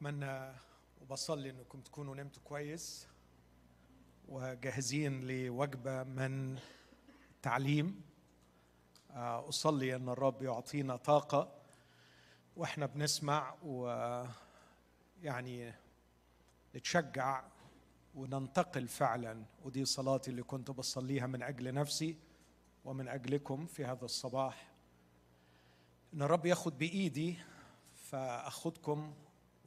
[0.00, 0.52] أتمنى
[1.00, 3.06] وبصلي أنكم تكونوا نمتوا كويس
[4.28, 6.58] وجاهزين لوجبة من
[7.42, 8.02] تعليم
[9.10, 11.52] آه، أصلي أن الرب يعطينا طاقة
[12.56, 14.32] وإحنا بنسمع ويعني
[16.74, 17.44] نتشجع
[18.14, 19.44] وننتقل فعلا.
[19.64, 22.16] ودي صلاتي اللي كنت بصليها من أجل نفسي
[22.84, 24.72] ومن أجلكم في هذا الصباح.
[26.14, 27.38] إن الرب ياخد بإيدي
[27.96, 29.14] فأخدكم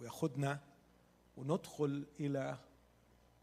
[0.03, 0.59] وياخدنا
[1.37, 2.57] وندخل إلى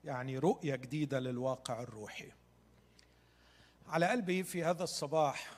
[0.04, 2.32] يعني رؤية جديدة للواقع الروحي.
[3.86, 5.52] على قلبي في هذا الصباح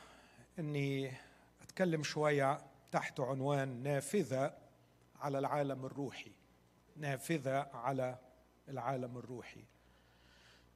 [0.58, 1.12] إني
[1.62, 4.54] أتكلم شوية تحت عنوان نافذة
[5.20, 6.32] على العالم الروحي.
[6.96, 8.18] نافذة على
[8.68, 9.64] العالم الروحي.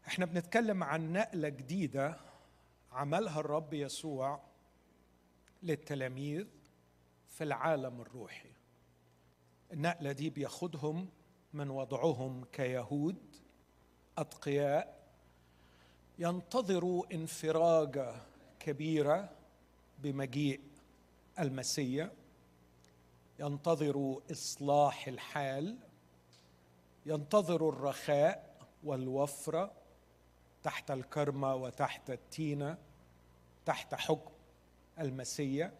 [0.06, 2.16] إحنا بنتكلم عن نقلة جديدة
[2.92, 4.40] عملها الرب يسوع
[5.62, 6.46] للتلاميذ
[7.28, 8.55] في العالم الروحي.
[9.72, 11.08] النقلة دي بياخدهم
[11.52, 13.36] من وضعهم كيهود
[14.18, 14.96] أتقياء
[16.18, 18.14] ينتظروا انفراجة
[18.60, 19.30] كبيرة
[19.98, 20.60] بمجيء
[21.38, 22.12] المسيا
[23.38, 25.78] ينتظروا إصلاح الحال
[27.06, 29.72] ينتظروا الرخاء والوفرة
[30.62, 32.78] تحت الكرمة وتحت التينة
[33.66, 34.32] تحت حكم
[35.00, 35.74] المسيا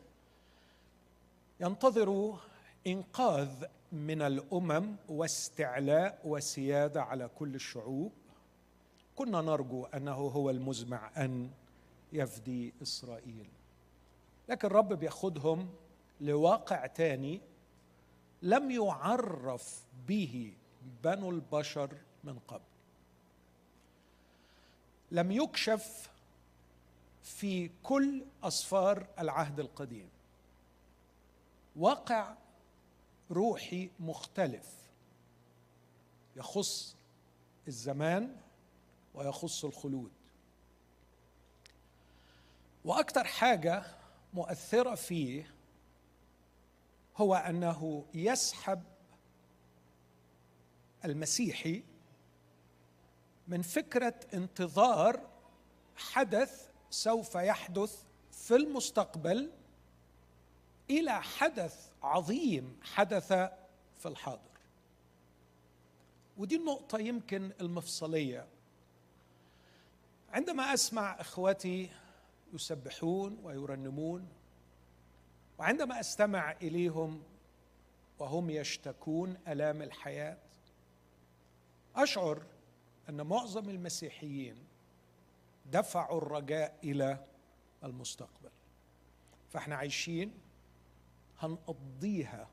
[1.61, 2.39] ينتظر
[2.87, 8.13] إنقاذ من الأمم واستعلاء وسيادة على كل الشعوب.
[9.17, 11.51] كنا نرجو أنه هو المزمع أن
[12.13, 13.49] يفدي إسرائيل.
[14.49, 15.69] لكن الرب بياخدهم
[16.21, 17.41] لواقع تاني
[18.43, 20.53] لم يعرف به
[21.05, 21.91] بنو البشر
[22.25, 22.63] من قبل.
[25.11, 26.11] لم يكشف
[27.23, 30.09] في كل اسفار العهد القديم.
[31.77, 32.35] واقع
[33.31, 34.67] روحي مختلف.
[36.37, 36.97] يخص
[37.69, 38.37] الزمان
[39.15, 40.13] ويخص الخلود.
[42.85, 43.85] وأكثر حاجة
[44.35, 45.55] مؤثرة فيه
[47.17, 48.83] هو أنه يسحب
[51.05, 51.85] المسيحي
[53.49, 55.21] من فكرة انتظار
[55.97, 59.51] حدث سوف يحدث في المستقبل
[60.91, 63.33] إلى حدث عظيم حدث
[63.99, 64.41] في الحاضر.
[66.37, 68.47] ودي النقطة يمكن المفصلية.
[70.33, 71.91] عندما أسمع إخوتي
[72.53, 74.29] يسبحون ويرنمون
[75.59, 77.23] وعندما أستمع إليهم
[78.19, 80.39] وهم يشتكون آلام الحياة
[81.97, 82.43] أشعر
[83.09, 84.57] أن معظم المسيحيين
[85.67, 87.25] دفعوا الرجاء إلى
[87.85, 88.51] المستقبل.
[89.51, 90.46] فإحنا عايشين
[91.39, 92.49] هنقضيها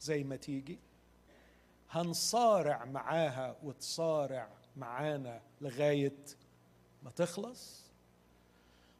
[0.00, 0.78] زي ما تيجي
[1.90, 6.16] هنصارع معاها وتصارع معانا لغاية
[7.02, 7.84] ما تخلص.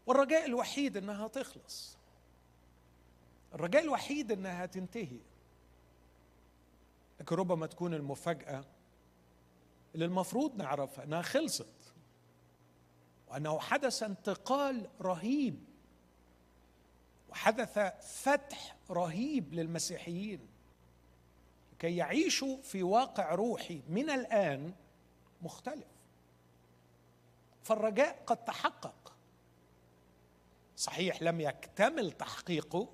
[0.07, 1.97] والرجاء الوحيد إنها تخلص.
[3.55, 5.21] الرجاء الوحيد إنها تنتهي.
[7.21, 8.65] لكن ربما تكون المفاجأة
[9.95, 11.95] اللي المفروض نعرفها إنها خلصت.
[13.29, 15.65] وأنه حدث انتقال رهيب
[17.35, 17.79] وحدث
[18.23, 20.49] فتح رهيب للمسيحيين.
[21.79, 24.75] كي يعيشوا في واقع روحي من الآن
[25.43, 25.87] مختلف.
[27.63, 29.13] فالرجاء قد تحقق.
[30.77, 32.89] صحيح لم يكتمل تحقيقه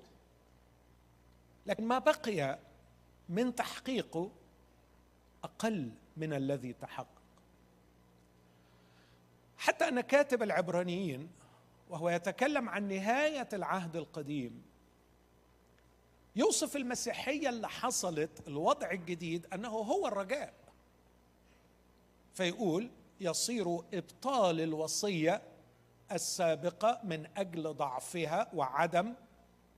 [1.65, 2.59] لكن ما بقي
[3.29, 4.31] من تحقيقه
[5.43, 7.21] أقل من الذي تحقق.
[9.57, 11.29] حتى أن كاتب العبرانيين
[11.91, 14.63] وهو يتكلم عن نهاية العهد القديم.
[16.35, 20.53] يوصف المسيحية اللي حصلت الوضع الجديد أنه هو الرجاء.
[22.33, 25.41] فيقول يصير إبطال الوصية
[26.11, 29.13] السابقة من أجل ضعفها وعدم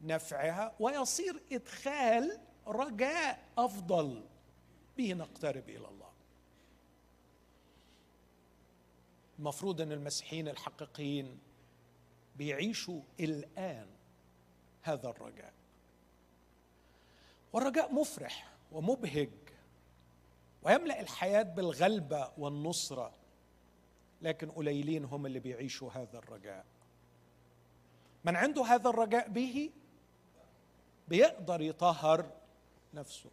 [0.01, 4.24] نفعها ويصير إدخال رجاء أفضل.
[4.98, 6.10] به نقترب إلى الله.
[9.39, 11.39] المفروض إن المسيحيين الحقيقيين
[12.36, 13.88] بيعيشوا الآن
[14.82, 15.54] هذا الرجاء.
[17.54, 19.30] والرجاء مفرح ومبهج
[20.64, 23.14] ويملأ الحياة بالغلبة والنصرة
[24.22, 26.66] لكن قليلين هم اللي بيعيشوا هذا الرجاء.
[28.24, 29.72] من عنده هذا الرجاء به
[31.08, 32.32] بيقدر يطهر
[32.94, 33.30] نفسه.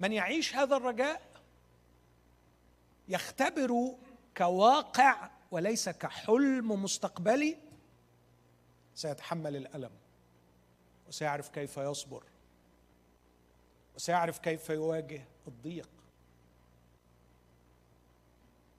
[0.00, 1.22] من يعيش هذا الرجاء
[3.08, 3.96] يختبر
[4.36, 7.56] كواقع وليس كحلم مستقبلي
[8.94, 9.90] سيتحمل الألم
[11.08, 12.24] وسيعرف كيف يصبر
[13.94, 15.88] وسيعرف كيف يواجه الضيق.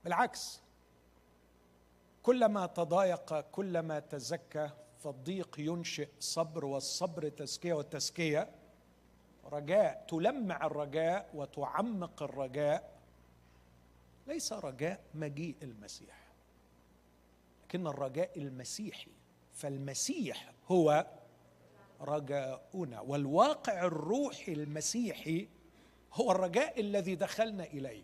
[0.04, 0.60] بالعكس
[2.24, 4.70] كلما تضايق كلما تزكى
[5.04, 8.50] فالضيق ينشئ صبر والصبر تزكية والتزكيه
[9.46, 13.00] رجاء تلمع الرجاء وتعمق الرجاء.
[14.28, 16.19] ليس رجاء مجيء المسيح.
[17.70, 19.12] لكن الرجاء المسيحي
[19.54, 21.08] فالمسيح هو
[22.02, 25.48] رجاؤنا والواقع الروحي المسيحي
[26.14, 28.04] هو الرجاء الذي دخلنا إليه.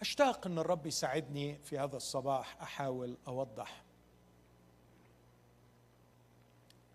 [0.00, 3.82] أشتاق إن الرب يساعدني في هذا الصباح أحاول أوضح.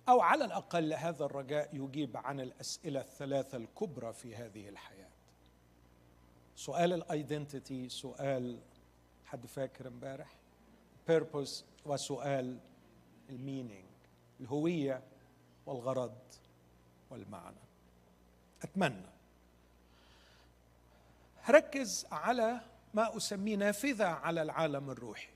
[0.09, 5.11] أو على الأقل هذا الرجاء يجيب عن الأسئلة الثلاثة الكبرى في هذه الحياة.
[6.55, 8.59] سؤال ال identity سؤال
[9.31, 10.35] حد فاكر امبارح؟
[11.07, 12.59] purpose وسؤال
[13.29, 13.85] ال meaning
[14.39, 15.03] الهوية
[15.65, 16.17] والغرض
[17.09, 17.61] والمعنى.
[18.63, 19.09] أتمنى.
[21.43, 22.61] هركز على
[22.93, 25.33] ما أسميه نافذة على العالم الروحي.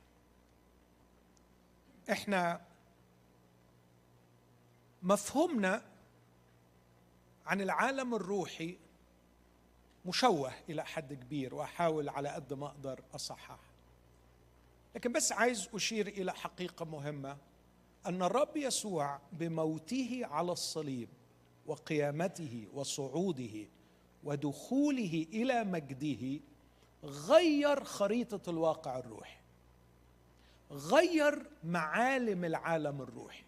[2.12, 2.62] إحنا
[5.04, 5.82] مفهومنا
[7.46, 8.78] عن العالم الروحي
[10.06, 13.75] مشوه إلى حد كبير وأحاول على قد ما أقدر اصحح
[14.96, 17.38] لكن بس عايز أشير إلى حقيقة مهمة.
[18.06, 21.10] أن الرب يسوع بموته على الصليب
[21.66, 23.68] وقيامته وصعوده
[24.24, 26.40] ودخوله إلى مجده
[27.04, 29.38] غير خريطة الواقع الروحي
[30.72, 33.44] غير معالم العالم الروحي.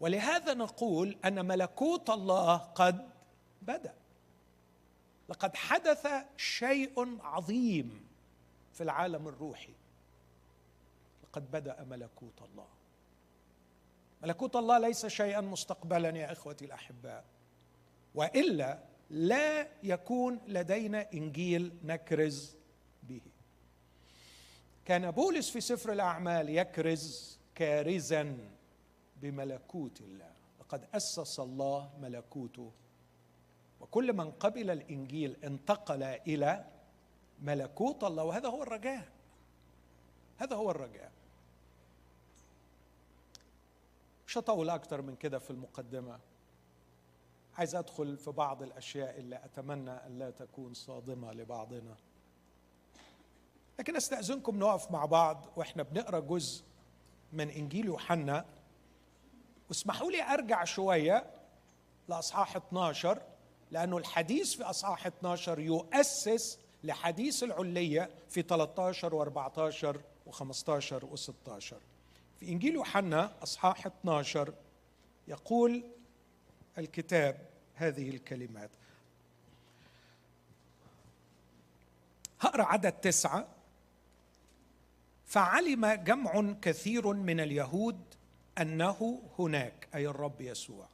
[0.00, 3.08] ولهذا نقول أن ملكوت الله قد
[3.62, 3.94] بدأ.
[5.28, 6.06] لقد حدث
[6.36, 8.06] شيء عظيم
[8.72, 9.72] في العالم الروحي.
[11.28, 12.68] لقد بدأ ملكوت الله.
[14.22, 17.24] ملكوت الله ليس شيئا مستقبلا يا إخوتي الأحباء
[18.14, 18.78] وإلا
[19.10, 22.56] لا يكون لدينا إنجيل نكرز
[23.02, 23.20] به.
[24.84, 28.38] كان بولس في سفر الأعمال يكرز كارزا
[29.16, 30.32] بملكوت الله.
[30.60, 32.72] لقد أسس الله ملكوته
[33.80, 36.64] وكل من قبل الإنجيل انتقل إلى
[37.42, 39.08] ملكوت الله وهذا هو الرجاء.
[40.36, 41.12] هذا هو الرجاء.
[44.28, 46.18] مش هطول أكتر من كده في المقدمة.
[47.58, 51.96] عايز أدخل في بعض الأشياء اللي أتمنى أن لا تكون صادمة لبعضنا.
[53.78, 56.64] لكن أستأذنكم نقف مع بعض وإحنا بنقرأ جزء
[57.32, 58.44] من إنجيل يوحنا.
[59.68, 61.30] واسمحوا لي أرجع شوية
[62.08, 63.22] لأصحاح 12
[63.70, 69.96] لأنه الحديث في أصحاح 12 يؤسس لحديث العلية في 13 و14
[70.30, 71.74] و15 و16
[72.40, 74.54] في إنجيل يوحنا أصحاح 12
[75.28, 75.84] يقول
[76.78, 78.70] الكتاب هذه الكلمات.
[82.40, 83.48] هقرأ عدد تسعة.
[85.26, 88.00] فعلم جمع كثير من اليهود
[88.58, 90.88] أنه هناك أي الرب يسوع.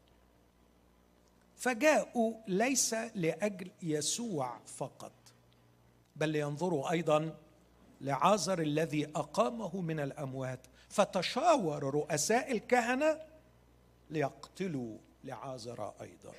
[1.56, 5.12] فجاءوا ليس لأجل يسوع فقط
[6.16, 7.36] بل لينظروا أيضا
[8.00, 10.66] لعازر الذي أقامه من الأموات.
[10.94, 13.20] فتشاور رؤساء الكهنة
[14.10, 16.32] ليقتلوا لعازر أيضا.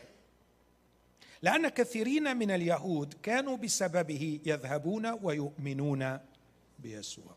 [1.41, 6.19] لأن كثيرين من اليهود كانوا بسببه يذهبون ويؤمنون
[6.79, 7.35] بيسوع.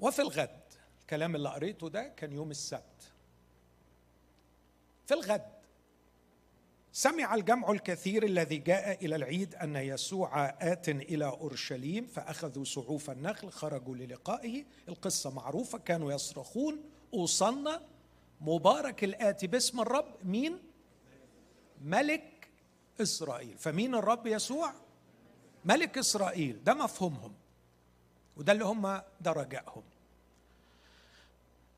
[0.00, 0.60] وفي الغد
[1.00, 3.12] الكلام اللي قريته ده كان يوم السبت.
[5.06, 5.53] في الغد
[6.96, 13.50] سمع الجمع الكثير الذي جاء إلى العيد أن يسوع آت إلى أورشليم فأخذوا سعوف النخل
[13.50, 14.64] خرجوا للقائه.
[14.88, 16.80] القصة معروفة كانوا يصرخون
[17.14, 17.82] أوصلنا
[18.40, 20.58] مبارك الاتي باسم الرب مين؟
[21.80, 22.48] ملك
[23.00, 23.58] إسرائيل.
[23.58, 24.72] فمين الرب يسوع؟
[25.64, 26.64] ملك إسرائيل.
[26.64, 27.34] ده مفهومهم
[28.36, 29.82] وده اللي هم ده رجائهم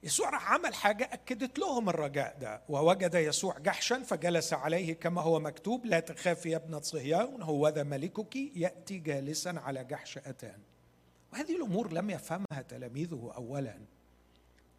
[0.06, 5.40] يسوع راح عمل حاجة أكدت لهم الرجاء ده ووجد يسوع جحشا فجلس عليه كما هو
[5.40, 10.58] مكتوب لا تخافي يا ابنة صهيون هو ذا ملكك يأتي جالسا على جحش أتان.
[11.32, 13.78] وهذه الأمور لم يفهمها تلاميذه أولا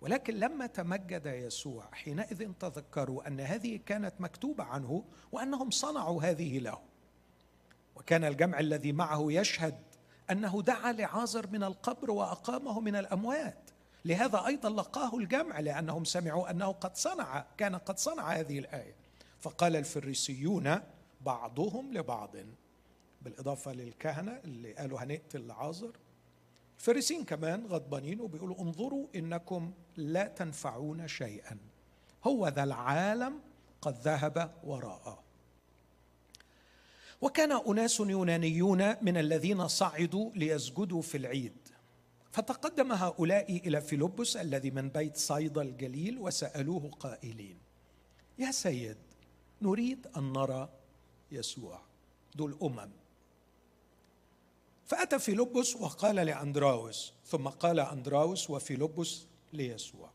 [0.01, 6.79] ولكن لما تمجد يسوع حينئذ تذكروا أن هذه كانت مكتوبة عنه وأنهم صنعوا هذه له.
[7.96, 9.75] وكان الجمع الذي معه يشهد
[10.31, 13.76] أنه دعا لعازر من القبر وأقامه من الأموات.
[14.07, 18.95] لهذا أيضا لقاه الجمع لأنهم سمعوا أنه قد صنع كان قد صنع هذه الآية.
[19.39, 20.79] فقال الفريسيون
[21.21, 22.35] بعضهم لبعض.
[23.21, 25.91] بالإضافة للكهنة اللي قالوا هنقتل عازر
[26.77, 31.57] الفريسين كمان غضبانين وبيقولوا انظروا إنكم لا تنفعون شيئا.
[32.23, 33.39] هو ذا العالم
[33.81, 35.23] قد ذهب وراءه
[37.21, 41.66] وكان أناس يونانيون من الذين صعدوا ليسجدوا في العيد.
[42.31, 47.57] فتقدم هؤلاء إلى فيلبس الذي من بيت صيدا الجليل وسألوه قائلين
[48.39, 48.98] يا سيد
[49.62, 50.69] نريد أن نرى
[51.31, 51.81] يسوع
[52.36, 52.91] دول امم
[54.86, 60.10] فأتى فيلبس وقال لأندراوس ثم قال أندراوس وفيلبس ليسوع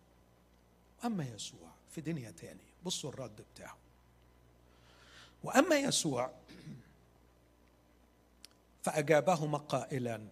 [1.04, 3.76] أما يسوع في دنيا تاني بصوا الرد بتاعه.
[5.44, 6.30] وأما يسوع
[8.82, 10.28] فأجابهما قائلا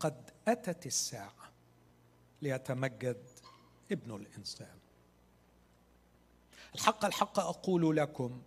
[0.00, 1.52] قد أتت الساعة
[2.42, 3.16] ليتمجد
[3.92, 4.78] ابن الإنسان.
[6.74, 8.42] الحق الحق أقول لكم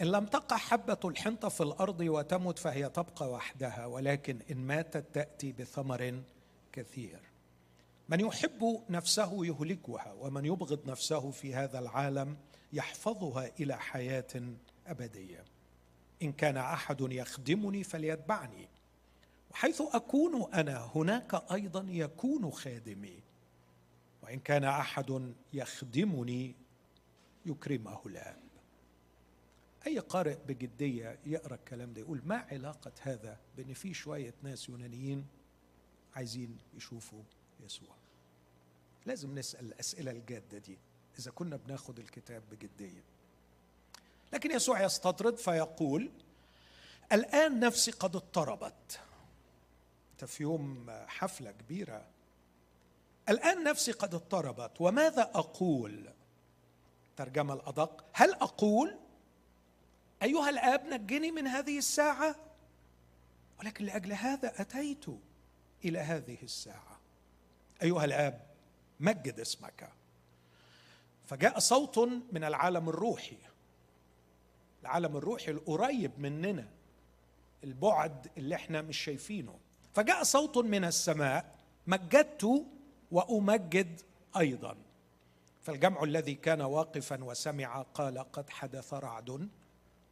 [0.00, 5.52] إن لم تقع حبة الحنطة في الأرض وتمت فهي تبقى وحدها ولكن إن ماتت تأتي
[5.52, 6.22] بثمر
[6.72, 7.20] كثير.
[8.08, 12.36] من يحب نفسه يهلكها ومن يبغض نفسه في هذا العالم
[12.72, 14.54] يحفظها إلى حياة
[14.86, 15.44] أبدية.
[16.22, 18.68] إن كان أحد يخدمني فليتبعني.
[19.50, 23.22] وحيث أكون أنا هناك أيضا يكون خادمي.
[24.22, 26.54] وإن كان أحد يخدمني
[27.46, 28.40] يكرمه الآب.
[29.86, 35.26] أي قارئ بجدية يقرأ الكلام ده يقول ما علاقة هذا بأن في شوية ناس يونانيين
[36.16, 37.22] عايزين يشوفوا
[37.64, 37.94] يسوع.
[39.06, 40.78] لازم نسأل الأسئلة الجادة دي
[41.18, 43.02] إذا كنا بناخد الكتاب بجدية.
[44.32, 46.10] لكن يسوع يستطرد فيقول
[47.12, 49.00] الآن نفسي قد اضطربت.
[50.20, 52.06] انت في يوم حفلة كبيرة.
[53.28, 56.10] الآن نفسي قد اضطربت وماذا أقول؟
[57.16, 58.98] ترجمة الأدق هل أقول
[60.22, 62.36] أيها الآب نجني من هذه الساعة؟
[63.58, 65.04] ولكن لأجل هذا أتيت
[65.84, 67.00] إلى هذه الساعة.
[67.82, 68.46] أيها الآب
[69.00, 69.88] مجد اسمك.
[71.26, 71.98] فجاء صوت
[72.32, 73.38] من العالم الروحي.
[74.82, 76.68] العالم الروحي القريب مننا.
[77.64, 79.58] البعد اللي إحنا مش شايفينه.
[79.94, 81.54] فجاء صوت من السماء
[81.86, 82.66] مجدت
[83.10, 84.00] وأمجد
[84.36, 84.76] أيضا.
[85.62, 89.48] فالجمع الذي كان واقفا وسمع قال قد حدث رعد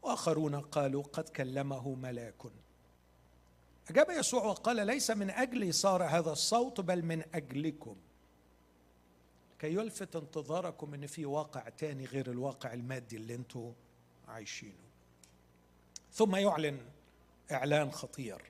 [0.03, 2.43] وآخرون قالوا قد كلمه ملاك.
[3.91, 7.97] أجاب يسوع وقال ليس من أجلي صار هذا الصوت بل من أجلكم.
[9.59, 13.73] كي يلفت انتظاركم إن في واقع تاني غير الواقع المادي اللي أنتم
[14.29, 14.89] عايشينه.
[16.13, 16.81] ثم يعلن
[17.53, 18.43] إعلان خطير.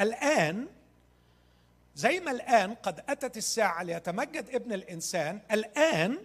[0.00, 0.66] الآن
[1.94, 6.18] زي ما الآن قد أتت الساعة ليتمجد ابن الإنسان الآن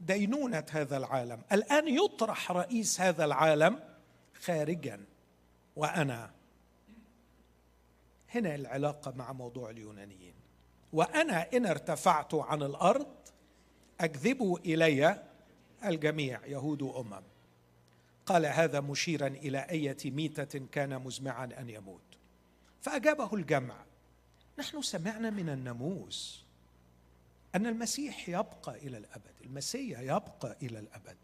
[0.00, 3.80] دينونة هذا العالم الآن يطرح رئيس هذا العالم
[4.42, 5.04] خارجا.
[5.76, 6.30] وأنا
[8.34, 10.34] هنا العلاقة مع موضوع اليونانيين.
[10.92, 13.06] وأنا إن ارتفعت عن الأرض
[14.00, 15.22] اكذبوا إلي
[15.84, 17.22] الجميع يهود أمم.
[18.26, 22.11] قال هذا مشيرا إلى أية ميتة كان مزمعا أن يموت.
[22.82, 23.84] فأجابه الجمع.
[24.58, 26.44] نحن سمعنا من الناموس
[27.54, 31.16] أن المسيح يبقى إلى الأبد المسيح يبقى إلى الأبد.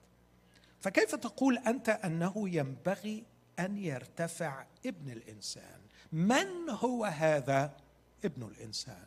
[0.81, 3.25] فكيف تقول أنت أنه ينبغي
[3.59, 5.81] أن يرتفع ابن الإنسان؟
[6.13, 7.77] من هو هذا
[8.25, 9.07] ابن الإنسان؟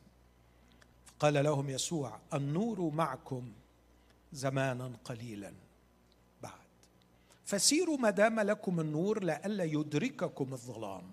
[1.19, 3.51] قال لهم يسوع النور معكم
[4.33, 5.53] زمانا قليلا
[6.41, 6.67] بعد.
[7.45, 11.11] فسيروا ما دام لكم النور لئلا يدرككم الظلام.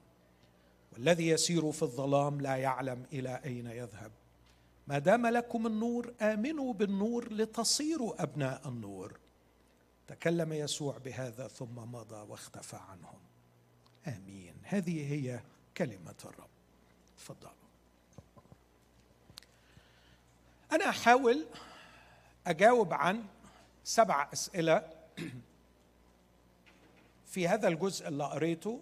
[0.99, 4.13] والذي يسير في الظلام لا يعلم إلى أين يذهب.
[4.87, 9.19] ما دام لكم النور آمنوا بالنور لتصيروا أبناء النور.
[10.09, 13.19] تكلم يسوع بهذا ثم مضى واختفى عنهم.
[14.07, 14.55] آمين.
[14.63, 15.41] هذه هي
[15.77, 16.49] كلمة الرب.
[17.17, 17.53] تفضلوا.
[20.73, 21.47] أنا أحاول
[22.47, 23.25] أجاوب عن
[23.85, 24.93] سبع أسئلة
[27.27, 28.81] في هذا الجزء اللي قريته.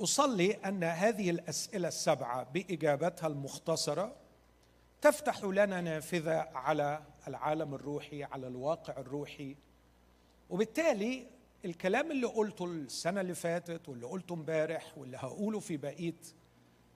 [0.00, 4.16] أصلي أن هذه الأسئلة السبعة بإجابتها المختصرة
[5.02, 9.56] تفتح لنا نافذة على العالم الروحي على الواقع الروحي.
[10.50, 11.26] وبالتالي
[11.64, 16.20] الكلام اللي قلته السنة اللي فاتت واللي قلته امبارح واللي هقوله في بقية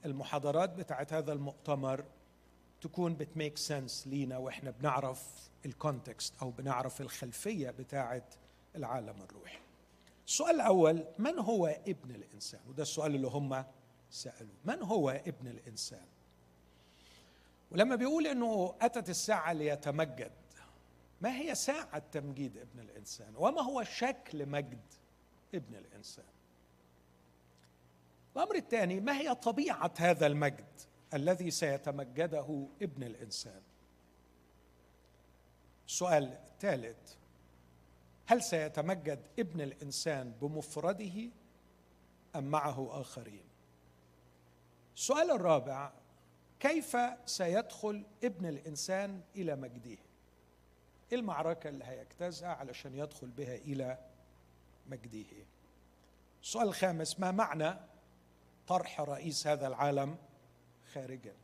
[0.05, 2.05] المحاضرات بتاعت هذا المؤتمر
[2.81, 8.35] تكون بت make sense لينا وإحنا بنعرف ال context أو بنعرف الخلفية بتاعت
[8.77, 9.64] العالم الروحي.
[10.35, 13.65] السؤال الأول من هو ابن الإنسان؟ وده السؤال اللي هم
[14.11, 14.57] سألوه.
[14.65, 16.07] من هو ابن الإنسان؟
[17.71, 20.33] ولما بيقول إنه أتت الساعة ليتمجد
[21.21, 24.95] ما هي ساعة تمجيد ابن الإنسان؟ وما هو شكل مجد
[25.55, 26.25] ابن الإنسان؟
[28.37, 30.81] الأمر الثاني ما هي طبيعة هذا المجد
[31.15, 33.63] الذي سيتمجده ابن الإنسان؟
[35.87, 37.15] السؤال الثالث
[38.27, 41.31] هل سيتمجد ابن الإنسان بمفرده
[42.37, 43.45] أم معه آخرين؟
[44.97, 45.93] السؤال الرابع
[46.61, 49.99] كيف سيدخل ابن الإنسان إلى مجده؟
[51.13, 53.99] إيه المعركة اللي هيجتازها علشان يدخل بها إلى
[54.87, 55.25] مجده؟
[56.43, 57.75] السؤال الخامس ما معنى
[58.67, 60.17] طرح رئيس هذا العالم
[60.93, 61.35] خارجا؟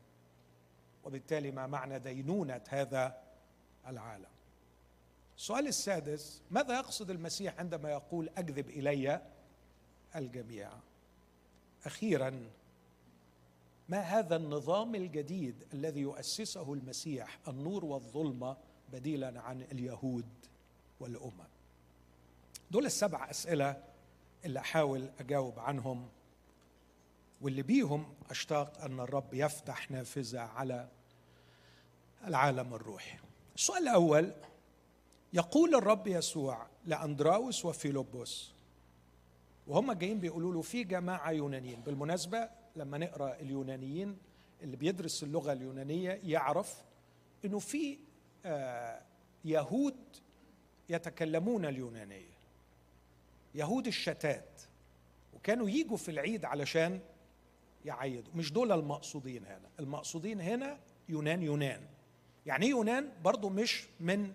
[1.05, 3.23] وبالتالي ما معنى دينونة هذا
[3.87, 4.40] العالم؟
[5.41, 9.21] السؤال السادس ماذا يقصد المسيح عندما يقول أكذب إلي
[10.17, 10.71] الجميع؟
[11.87, 12.51] أخيرا
[13.89, 18.57] ما هذا النظام الجديد الذي يؤسسه المسيح النور والظلمة
[18.93, 20.29] بديلا عن اليهود
[21.01, 21.49] والأمم؟
[22.71, 23.85] دول السبع أسئلة
[24.45, 26.09] اللي أحاول أجاوب عنهم
[27.41, 30.89] واللي بيهم أشتاق أن الرب يفتح نافذة على
[32.27, 33.19] العالم الروحي.
[33.57, 34.33] السؤال الأول
[35.33, 38.51] يقول الرب يسوع لأندراوس وفيلبس
[39.67, 41.81] وهم جايين بيقولوا له في جماعة يونانيين.
[41.81, 44.19] بالمناسبة لما نقرأ اليونانيين
[44.63, 46.83] اللي بيدرس اللغة اليونانية يعرف
[47.45, 47.99] إنه في
[48.45, 49.03] آه،
[49.45, 49.97] يهود
[50.89, 52.41] يتكلمون اليونانية.
[53.55, 54.63] يهود الشتات
[55.35, 57.01] وكانوا يجوا في العيد علشان
[57.85, 58.33] يعيدوا.
[58.35, 59.69] مش دول المقصودين هنا.
[59.81, 61.81] المقصودين هنا يونان يونان.
[62.47, 64.33] يعني إيه يونان؟ برضو مش من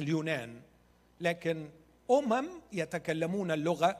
[0.00, 0.62] اليونان
[1.20, 1.70] لكن
[2.10, 3.98] أمم يتكلمون اللغة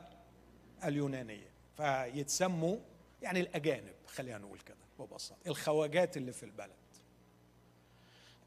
[0.83, 2.77] اليونانية فيتسموا
[3.21, 6.71] يعني الأجانب خلينا نقول كده ببساطة الخواجات اللي في البلد.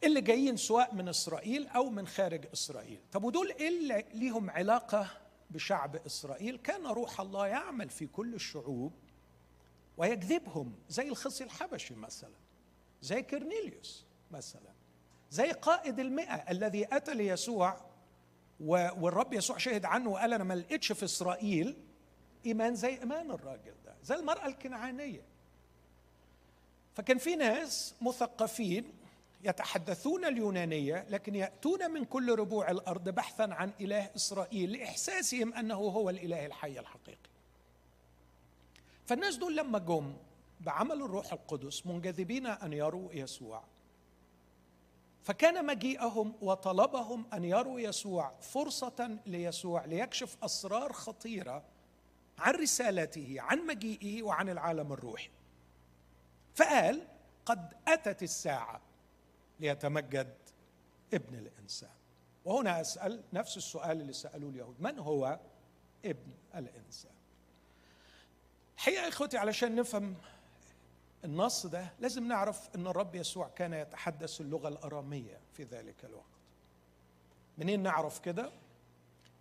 [0.04, 3.00] اللي جايين سواء من إسرائيل أو من خارج إسرائيل.
[3.12, 5.10] طب ودول إيه اللي ليهم علاقة
[5.50, 8.92] بشعب إسرائيل؟ كان روح الله يعمل في كل الشعوب
[9.96, 12.34] ويجذبهم زي الخصي الحبشي مثلا
[13.02, 14.73] زي كرنيليوس مثلا.
[15.34, 17.76] زي قائد المئة الذي أتى ليسوع
[18.60, 21.76] والرب يسوع شهد عنه وقال أنا ما لقيتش في إسرائيل
[22.46, 25.22] إيمان زي إيمان الراجل ده زي المرأة الكنعانية.
[26.94, 28.92] فكان في ناس مثقفين
[29.44, 36.10] يتحدثون اليونانية لكن يأتون من كل ربوع الأرض بحثا عن إله إسرائيل لإحساسهم أنه هو
[36.10, 37.30] الإله الحي الحقيقي.
[39.06, 40.16] فالناس دول لما جم
[40.60, 43.62] بعمل الروح القدس منجذبين أن يروا يسوع.
[45.24, 51.62] فكان مجيئهم وطلبهم أن يروا يسوع فرصة ليسوع ليكشف أسرار خطيرة
[52.38, 55.30] عن رسالته عن مجيئه وعن العالم الروحي.
[56.54, 57.06] فقال
[57.46, 58.80] قد أتت الساعة
[59.60, 60.34] ليتمجد
[61.14, 61.90] ابن الإنسان.
[62.44, 65.40] وهنا أسأل نفس السؤال اللي سألوه اليهود من هو
[66.04, 67.12] ابن الإنسان؟
[68.76, 70.14] الحقيقة إخوتي علشان نفهم
[71.24, 76.24] النص ده لازم نعرف إن الرب يسوع كان يتحدث اللغة الأرامية في ذلك الوقت.
[77.58, 78.50] منين نعرف كده؟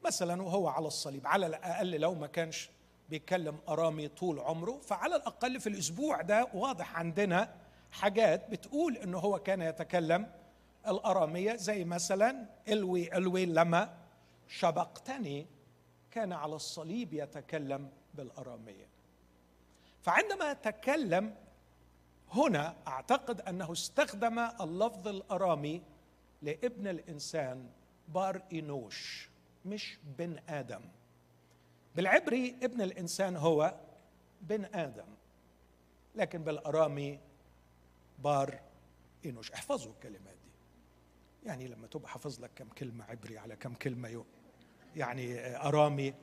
[0.05, 2.69] مثلا وهو على الصليب على الأقل لو ما كانش
[3.09, 7.53] بيتكلم أرامي طول عمره فعلى الأقل في الأسبوع ده واضح عندنا
[7.91, 10.31] حاجات بتقول انه هو كان يتكلم
[10.87, 13.93] الأرامية زي مثلا إلوي إلوي لما
[14.47, 15.47] شبقتني
[16.11, 18.87] كان على الصليب يتكلم بالأرامية.
[20.01, 21.35] فعندما تكلم
[22.33, 25.81] هنا أعتقد أنه استخدم اللفظ الأرامي
[26.41, 27.69] لابن الإنسان
[28.07, 29.29] بار انوش
[29.65, 30.81] مش بن آدم.
[31.95, 33.75] بالعبري ابن الإنسان هو
[34.41, 35.05] بن آدم
[36.15, 37.19] لكن بالأرامي
[38.19, 38.59] بار
[39.25, 40.51] انوش احفظوا الكلمات دي.
[41.45, 44.25] يعني لما تبقى حافظ لك كم كلمة عبري على كم كلمة يوم
[44.95, 46.13] يعني أرامي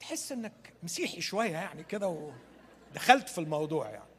[0.00, 2.30] تحس إنك مسيحي شوية يعني كده
[2.90, 4.13] ودخلت في الموضوع يعني.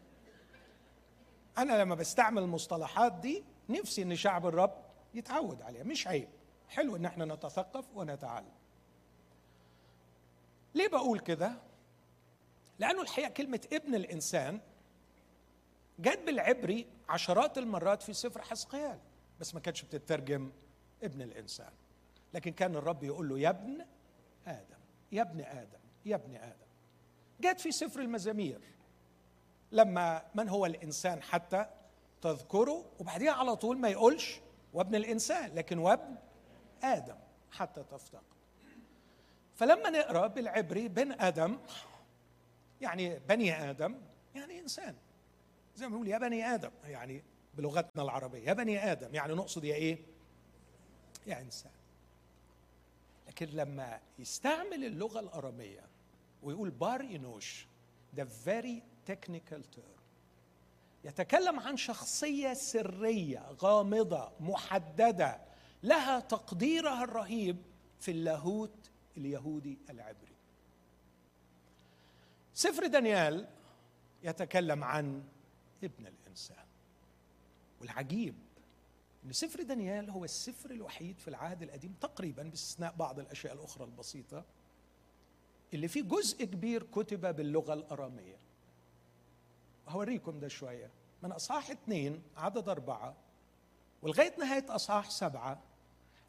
[1.58, 6.30] أنا لما بستعمل المصطلحات دي نفسي إن شعب الرب يتعود عليها مش عيب.
[6.70, 8.52] حلو إن إحنا نتثقف ونتعلم.
[10.76, 11.52] ليه بقول كده؟
[12.80, 14.60] لأنه الحقيقة كلمة ابن الإنسان
[16.00, 19.00] جت بالعبري عشرات المرات في سفر حسقيال
[19.40, 20.52] بس ما كانتش بتترجم
[21.04, 21.72] ابن الإنسان.
[22.34, 23.86] لكن كان الرب يقول له يا ابن
[24.48, 24.78] آدم
[25.12, 26.66] يا ابن آدم يا ابن آدم.
[27.42, 28.62] جت في سفر المزامير.
[29.72, 31.66] لما من هو الإنسان حتى
[32.22, 34.40] تذكره وبعديها على طول ما يقولش
[34.74, 36.16] وابن الإنسان لكن وابن
[36.84, 37.16] آدم
[37.52, 38.24] حتى تفتقد
[39.56, 41.58] فلما نقرأ بالعبري بن آدم
[42.82, 43.96] يعني بني آدم
[44.36, 44.96] يعني إنسان.
[45.76, 47.24] زي ما بنقول يا بني آدم يعني
[47.54, 49.98] بلغتنا العربية يا بني آدم يعني نقصد يا إيه؟
[51.28, 51.72] يا إنسان.
[53.28, 55.84] لكن لما يستعمل اللغة الأرامية
[56.44, 57.68] ويقول بار انوش
[58.14, 59.96] ده very technical term.
[61.04, 65.42] يتكلم عن شخصية سرية غامضة محددة
[65.84, 67.58] لها تقديرها الرهيب
[68.00, 70.36] في اللاهوت اليهودي العبري.
[72.54, 73.48] سفر دانيال
[74.24, 75.24] يتكلم عن
[75.84, 76.66] ابن الإنسان
[77.82, 78.36] والعجيب
[79.26, 84.46] إن سفر دانيال هو السفر الوحيد في العهد القديم تقريبا باستثناء بعض الأشياء الأخرى البسيطة
[85.74, 88.45] اللي فيه جزء كبير كتب باللغة الأرامية.
[89.90, 90.90] هوريكم ده شوية.
[91.24, 93.16] من أصحاح اثنين عدد أربعة
[94.02, 95.60] ولغاية نهاية أصحاح سبعة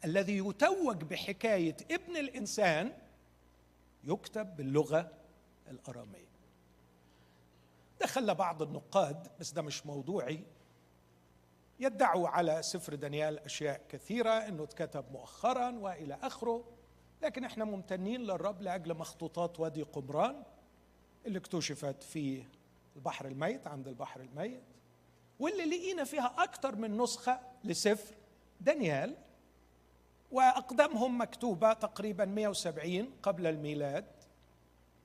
[0.05, 2.93] الذي يتوج بحكاية ابن الإنسان
[4.03, 5.11] يكتب باللغة
[5.69, 6.27] الأرامية.
[8.01, 10.43] دخل بعض النقاد بس ده مش موضوعي
[11.79, 16.63] يدعوا على سفر دانيال أشياء كثيرة إنه اتكتب مؤخرا وإلى آخره
[17.21, 20.43] لكن إحنا ممتنين للرب لأجل مخطوطات وادي قمران
[21.25, 22.43] اللي اكتشفت في
[22.97, 24.63] البحر الميت عند البحر الميت.
[25.39, 28.15] واللي لقينا فيها أكثر من نسخة لسفر
[28.61, 29.15] دانيال
[30.31, 34.05] واقدمهم مكتوبة تقريبا 170 قبل الميلاد.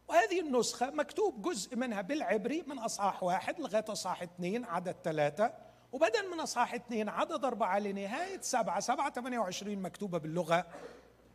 [0.08, 5.54] وهذه النسخة مكتوب جزء منها بالعبري من أصحاح واحد لغاية أصحاح اثنين عدد ثلاثة.
[5.92, 10.66] وبدل من أصحاح اثنين عدد أربعة لنهاية سبعة سبعة ثمانية وعشرين مكتوبة باللغة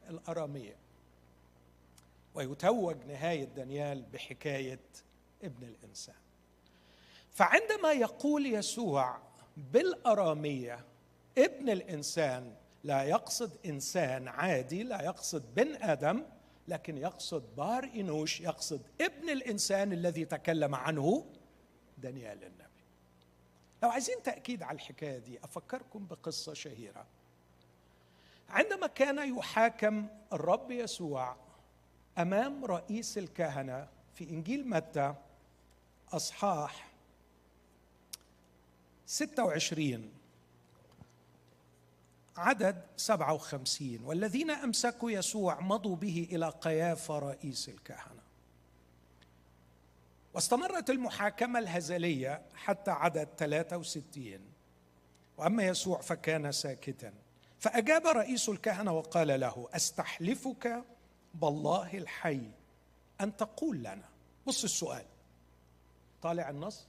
[0.09, 0.75] الأرامية.
[2.35, 4.79] ويتوج نهاية دانيال بحكاية
[5.43, 6.15] ابن الإنسان.
[7.37, 9.17] فعندما يقول يسوع
[9.57, 10.85] بالأرامية
[11.37, 16.23] ابن الإنسان لا يقصد إنسان عادي لا يقصد بن آدم
[16.67, 21.25] لكن يقصد بار إنوش يقصد ابن الإنسان الذي تكلم عنه
[21.97, 22.83] دانيال النبي.
[23.83, 27.05] لو عايزين تأكيد على الحكاية دي أفكركم بقصة شهيرة.
[28.49, 31.35] عندما كان يحاكم الرب يسوع
[32.17, 35.13] أمام رئيس الكهنة في إنجيل متى
[36.13, 36.96] أصحاح
[39.07, 40.13] 26
[42.37, 48.21] عدد 57 والذين أمسكوا يسوع مضوا به إلى قيافة رئيس الكهنة.
[50.33, 54.39] واستمرت المحاكمة الهزلية حتى عدد 63
[55.37, 57.13] وأما يسوع فكان ساكتا.
[57.59, 60.83] فأجاب رئيس الكهنة وقال له أستحلفك
[61.33, 62.41] بالله الحي
[63.21, 64.09] أن تقول لنا؟
[64.47, 65.05] بص السؤال.
[66.21, 66.87] طالع النص؟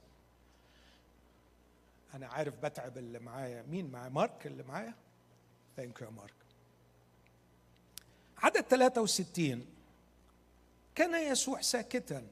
[2.14, 3.62] أنا عارف بتعب اللي معايا.
[3.62, 4.94] مين معايا؟ مارك اللي معايا؟
[5.76, 6.34] ثانك يو مارك.
[8.38, 9.66] عدد 63
[10.94, 12.26] كان يسوع ساكتا.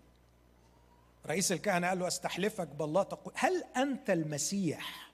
[1.26, 5.12] رئيس الكهنة قال له أستحلفك بالله تقول هل أنت المسيح؟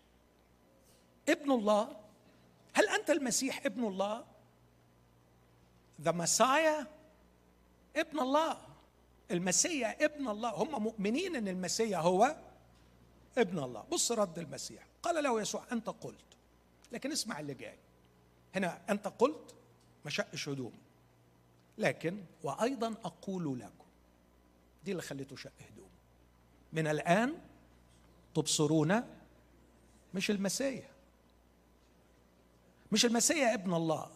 [1.29, 1.97] ابن الله.
[2.75, 4.25] هل أنت المسيح ابن الله؟
[6.01, 6.87] ذا مسايا
[7.97, 8.59] ابن الله.
[9.31, 10.51] المسيح ابن الله.
[10.51, 12.37] هم مؤمنين إن المسيح هو
[13.39, 13.85] ابن الله.
[13.93, 14.87] بص رد المسيح.
[15.03, 16.25] قال له يسوع أنت قلت.
[16.93, 17.79] لكن اسمع اللي جاي.
[18.55, 19.55] هنا أنت قلت
[20.05, 20.73] ما شقش هدوم
[21.79, 23.85] لكن وأيضا أقول لكم
[24.85, 25.91] دي اللي خليته شق هدوم
[26.73, 27.39] من الآن
[28.35, 29.03] تبصرون
[30.15, 30.85] مش المسيح.
[32.93, 34.11] مش المسيح ابن الله.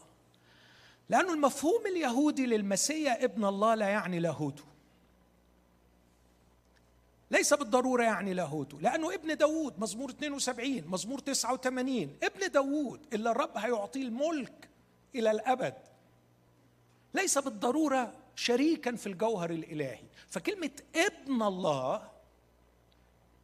[1.09, 4.65] لأن المفهوم اليهودي للمسيح ابن الله لا يعني لاهوته.
[7.31, 13.57] ليس بالضرورة يعني لاهوته لأنه ابن داود مزمور 72 مزمور 89 ابن داود اللي الرب
[13.57, 14.69] هيعطيه الملك
[15.15, 15.75] إلى الأبد.
[17.15, 20.05] ليس بالضرورة شريكا في الجوهر الإلهي.
[20.29, 22.03] فكلمة ابن الله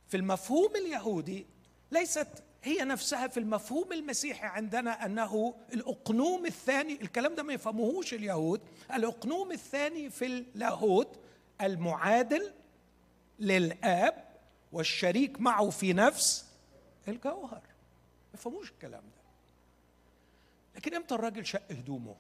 [0.08, 1.46] في المفهوم اليهودي
[1.92, 2.28] ليست
[2.62, 8.60] هي نفسها في المفهوم المسيحي عندنا أنه الأقنوم الثاني الكلام ده ما يفهموهوش اليهود
[8.94, 11.18] الأقنوم الثاني في اللاهوت
[11.60, 12.52] المعادل
[13.42, 14.38] للآب
[14.72, 16.52] والشريك معه في نفس
[17.08, 17.62] الجوهر.
[17.62, 19.22] ما يفهموش الكلام ده.
[20.76, 22.16] لكن إمتى الراجل شق هدومه؟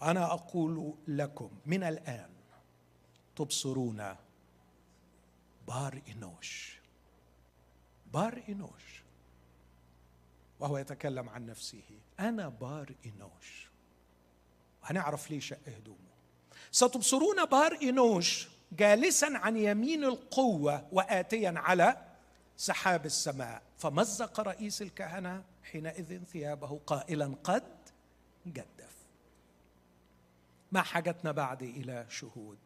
[0.00, 2.30] وأنا أقول لكم من الآن
[3.36, 4.16] تبصرون.
[5.66, 6.80] بار إنوش.
[8.12, 9.02] بار إنوش.
[10.60, 11.82] وهو يتكلم عن نفسه.
[12.20, 13.68] أنا بار إنوش.
[14.82, 15.98] هنعرف ليه شق هدومه.
[16.70, 18.48] ستبصرون بار إنوش.
[18.72, 21.96] جالسا عن يمين القوة واتيا على
[22.56, 23.62] سحاب السماء.
[23.78, 27.78] فمزق رئيس الكهنة حينئذ ثيابه قائلا قد
[28.46, 28.96] جدف.
[30.72, 32.58] ما حاجتنا بعد إلى شهود؟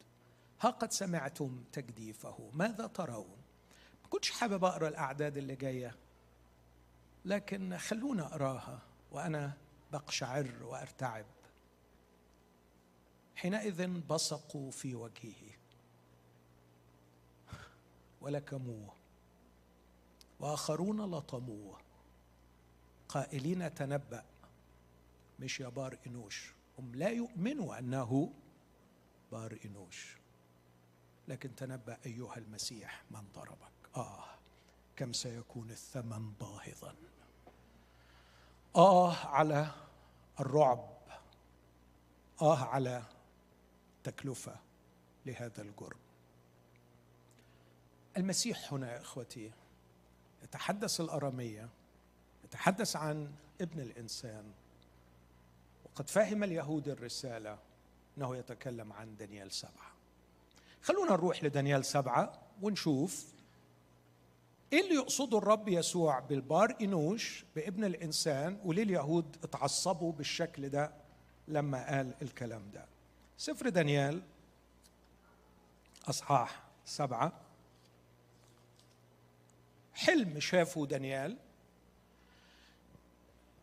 [0.61, 2.51] ها قد سمعتم تجديفه.
[2.53, 3.37] ماذا ترون؟
[4.03, 5.97] ما كنتش حابب أقرأ الأعداد اللي جاية
[7.25, 8.79] لكن خلونا أقراها
[9.13, 9.53] وأنا
[9.93, 11.27] بقشعر وأرتعب.
[13.37, 15.52] حينئذ بصقوا في وجهه.
[18.23, 18.95] ولكموه.
[20.41, 21.79] وآخرون لطموه.
[23.09, 24.25] قائلين تنبأ.
[25.41, 26.55] مش يا بار إنوش.
[26.79, 28.33] هم لا يؤمنوا أنه
[29.33, 30.17] بار إنوش.
[31.29, 33.73] لكن تنبأ أيها المسيح من ضربك.
[33.97, 34.25] آه
[34.97, 36.95] كم سيكون الثمن باهظا.
[38.77, 39.71] آه على
[40.41, 40.89] الرعب.
[42.43, 43.03] آه على
[44.05, 44.57] تكلفة
[45.27, 45.99] لهذا الجرم
[48.17, 49.51] المسيح هنا يا إخوتي
[50.43, 51.69] يتحدث الأرامية
[52.45, 54.53] يتحدث عن ابن الإنسان
[55.85, 57.59] وقد فهم اليهود الرسالة
[58.19, 59.93] أنه يتكلم عن دانيال سبعة.
[60.83, 63.33] خلونا نروح لدانيال سبعة ونشوف
[64.73, 70.93] إيه اللي يقصده الرب يسوع بالبار إنوش بابن الإنسان وليه اليهود اتعصبوا بالشكل ده
[71.49, 72.87] لما قال الكلام ده.
[73.39, 74.23] سفر دانيال
[76.09, 77.33] أصحاح سبعة.
[79.95, 81.37] حلم شافه دانيال.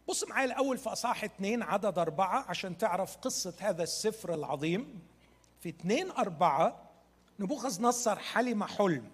[0.07, 5.01] بص معايا الأول في أصحاح اثنين عدد أربعة عشان تعرف قصة هذا السفر العظيم.
[5.59, 6.89] في اثنين أربعة
[7.39, 9.09] نبوخذ نصر حلم حلم.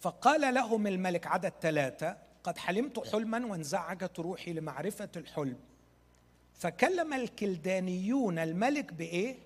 [0.00, 5.58] فقال لهم الملك عدد ثلاثة قد حلمت حلما وانزعجت روحي لمعرفة الحلم.
[6.54, 9.36] فكلم الكلدانيون الملك بإيه؟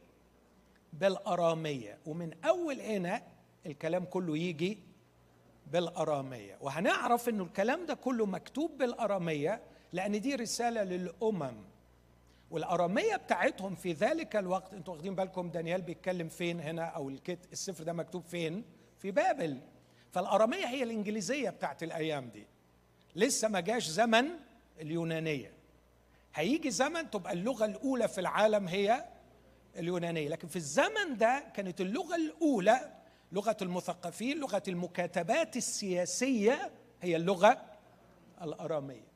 [0.93, 1.99] بالأرامية.
[2.07, 3.23] ومن أول هنا
[3.67, 4.79] الكلام كله يجي
[5.73, 6.59] بالأرامية.
[6.61, 9.61] وهنعرف أنه الكلام ده كله مكتوب بالأرامية
[9.93, 11.55] لأن دي رسالة للأمم.
[12.51, 17.85] والأرامية بتاعتهم في ذلك الوقت أنتوا واخدين بالكم دانيال بيتكلم فين هنا؟ أو الكت السفر
[17.85, 18.65] ده مكتوب فين؟
[18.99, 19.61] في بابل.
[20.13, 22.47] فالأرامية هي الإنجليزية بتاعت الأيام دي.
[23.17, 24.29] لسه ما جاش زمن
[24.81, 25.53] اليونانية.
[26.35, 29.05] هيجي زمن تبقى اللغة الأولى في العالم هي
[29.77, 30.29] اليونانية.
[30.29, 33.00] لكن في الزمن ده كانت اللغة الأولى
[33.33, 37.63] لغة المثقفين لغة المكاتبات السياسية هي اللغة
[38.43, 39.11] الأرامية.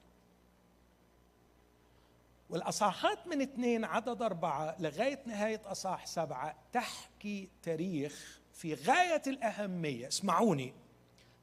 [2.50, 10.08] والأصحاحات من اثنين عدد أربعة لغاية نهاية أصحاح سبعة تحكي تاريخ في غاية الأهمية.
[10.08, 10.74] اسمعوني.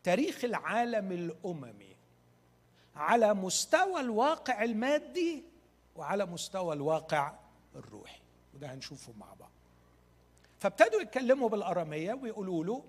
[0.04, 1.96] تاريخ العالم الأممي.
[2.96, 5.44] على مستوى الواقع المادي
[5.96, 7.34] وعلى مستوى الواقع
[7.76, 8.22] الروحي.
[8.54, 9.51] وده هنشوفه مع بعض.
[10.62, 12.84] فابتدوا يتكلموا بالأرامية ويقولوا له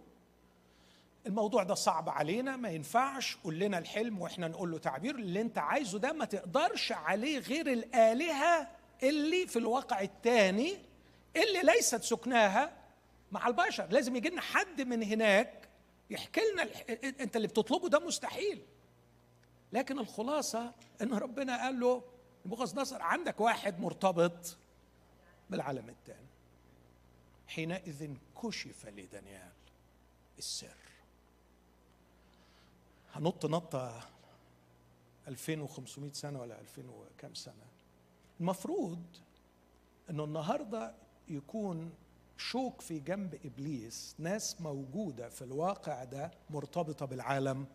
[1.27, 5.59] الموضوع ده صعب علينا ما ينفعش قول لنا الحلم وإحنا نقول له تعبير اللي انت
[5.59, 8.69] عايزه ده ما تقدرش عليه غير الآلهة
[9.03, 10.77] اللي في الواقع الثاني
[11.37, 12.73] اللي ليست سكناها
[13.33, 13.87] مع البشر.
[13.91, 15.69] لازم يجي لنا حد من هناك
[16.11, 16.69] يحكي لنا
[17.21, 18.63] انت اللي بتطلبه ده مستحيل.
[19.73, 22.03] لكن الخلاصة إن ربنا قال له
[22.47, 24.57] نبوخذ نصر عندك واحد مرتبط
[25.51, 26.32] بالعالم الثاني
[27.55, 29.53] حينئذ كشف لدانيال
[30.39, 30.77] السر.
[33.13, 34.09] هنط نطة
[35.29, 37.67] 2500 سنة ولا 2000 وكم سنة.
[38.41, 39.03] المفروض
[40.11, 40.95] إنه النهارده
[41.29, 41.95] يكون
[42.37, 47.67] شوك في جنب إبليس ناس موجودة في الواقع ده مرتبطة بالعالم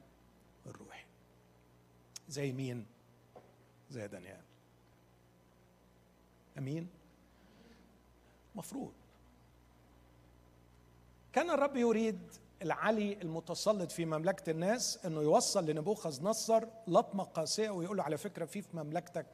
[0.66, 1.06] الروحي.
[2.30, 2.86] زي مين؟
[3.92, 4.42] زي دانيال.
[6.58, 6.88] أمين؟
[8.56, 8.94] مفروض.
[11.38, 12.20] كان الرب يريد
[12.62, 18.46] العلي المتسلط في مملكة الناس إنه يوصل لنبوخذ نصر لطمة قاسية ويقول له على فكرة
[18.46, 19.26] في في مملكتك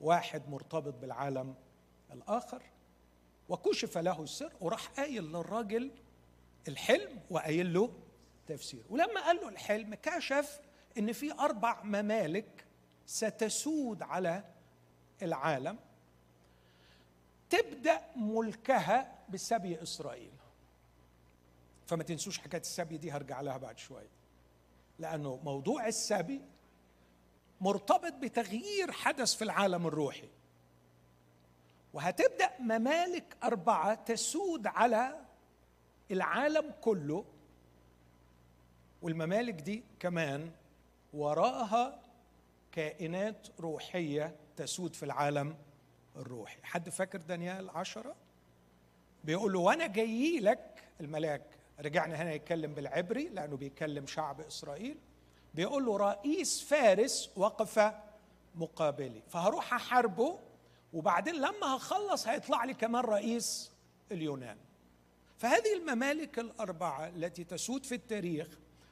[0.00, 1.54] واحد مرتبط بالعالم
[2.12, 2.62] الآخر.
[3.48, 5.90] وكشف له السر وراح قايل للراجل
[6.68, 7.92] الحلم وقايل له
[8.46, 8.82] تفسير.
[8.90, 10.60] ولما قال له الحلم كشف
[10.98, 12.66] إن في أربع ممالك
[13.06, 14.44] ستسود على
[15.22, 15.78] العالم
[17.50, 20.33] تبدأ ملكها بسبي إسرائيل.
[21.86, 24.10] فما تنسوش حكاية السبي دي هرجع لها بعد شوية.
[24.98, 26.42] لأنه موضوع السبي
[27.60, 30.28] مرتبط بتغيير حدث في العالم الروحي.
[31.92, 35.20] وهتبدأ ممالك أربعة تسود على
[36.10, 37.24] العالم كله
[39.02, 40.50] والممالك دي كمان
[41.14, 42.02] وراها
[42.72, 45.56] كائنات روحية تسود في العالم
[46.16, 46.58] الروحي.
[46.62, 48.16] حد فاكر دانيال عشرة؟
[49.24, 54.98] بيقول له وأنا جاي لك الملاك رجعنا هنا يتكلم بالعبري لأنه بيكلم شعب إسرائيل.
[55.54, 57.92] بيقول له رئيس فارس وقف
[58.54, 59.22] مقابلي.
[59.28, 60.38] فهروح أحاربه
[60.92, 63.72] وبعدين لما هخلص هيطلع لي كمان رئيس
[64.12, 64.56] اليونان.
[65.38, 68.48] فهذه الممالك الأربعة التي تسود في التاريخ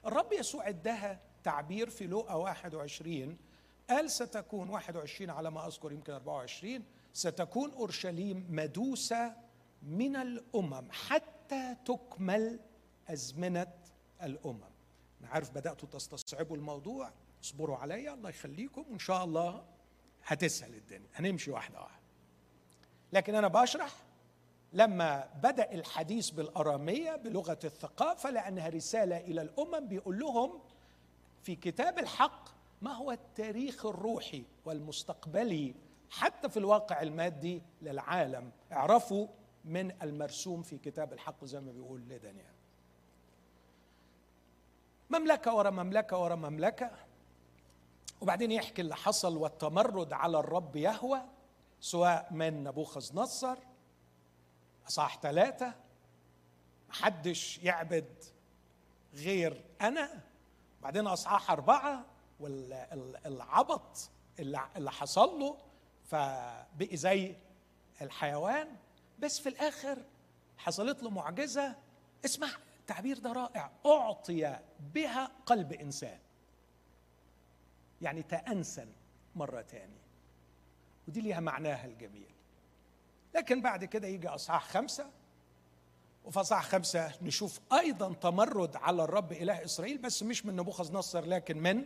[0.06, 3.36] الرب يسوع ادها تعبير في لوقا 21
[3.90, 9.36] قال ستكون 21 على ما أذكر يمكن 24 ستكون أورشليم مدوسة
[9.82, 12.60] من الأمم حتى تكمل
[13.12, 13.66] أزمنة
[14.22, 14.60] الأمم.
[15.20, 17.10] أنا عارف بدأتوا تستصعبوا الموضوع.
[17.44, 19.64] اصبروا عليا الله يخليكم وإن شاء الله
[20.26, 21.08] هتسهل الدنيا.
[21.14, 22.02] هنمشي واحدة واحدة.
[23.12, 23.92] لكن أنا بشرح
[24.72, 30.60] لما بدأ الحديث بالأرامية بلغة الثقافه لانها رسالة إلى الأمم بيقول لهم
[31.42, 32.48] في كتاب الحق
[32.82, 35.74] ما هو التاريخ الروحي والمستقبلي
[36.10, 38.50] حتى في الواقع المادي للعالم.
[38.72, 39.26] اعرفوا
[39.64, 42.54] من المرسوم في كتاب الحق زي ما بيقول لدانيال.
[45.12, 46.90] مملكة ورا مملكة ورا مملكة.
[48.20, 51.22] وبعدين يحكي اللي حصل والتمرد على الرب يهوى
[51.80, 53.58] سواء من نبوخذ نصر
[54.88, 55.74] اصح ثلاثة
[56.88, 58.24] محدش يعبد
[59.14, 60.20] غير أنا.
[60.82, 62.04] بعدين أصحاح أربعة
[62.40, 65.58] والعبط اللي حصل له
[66.04, 67.36] فبقي زي
[68.02, 68.76] الحيوان.
[69.18, 69.98] بس في الآخر
[70.58, 71.76] حصلت له معجزة.
[72.24, 72.48] اسمع.
[72.82, 73.70] التعبير ده رائع.
[73.86, 74.58] أعطي
[74.94, 76.18] بها قلب إنسان.
[78.02, 78.88] يعني تأنسن
[79.34, 80.00] مرة تاني.
[81.08, 82.30] ودي ليها معناها الجميل.
[83.34, 85.10] لكن بعد كده يجي أصحاح خمسة.
[86.24, 91.24] وفي أصحاح خمسة نشوف أيضا تمرد على الرب إله إسرائيل بس مش من نبوخذ نصر
[91.24, 91.84] لكن من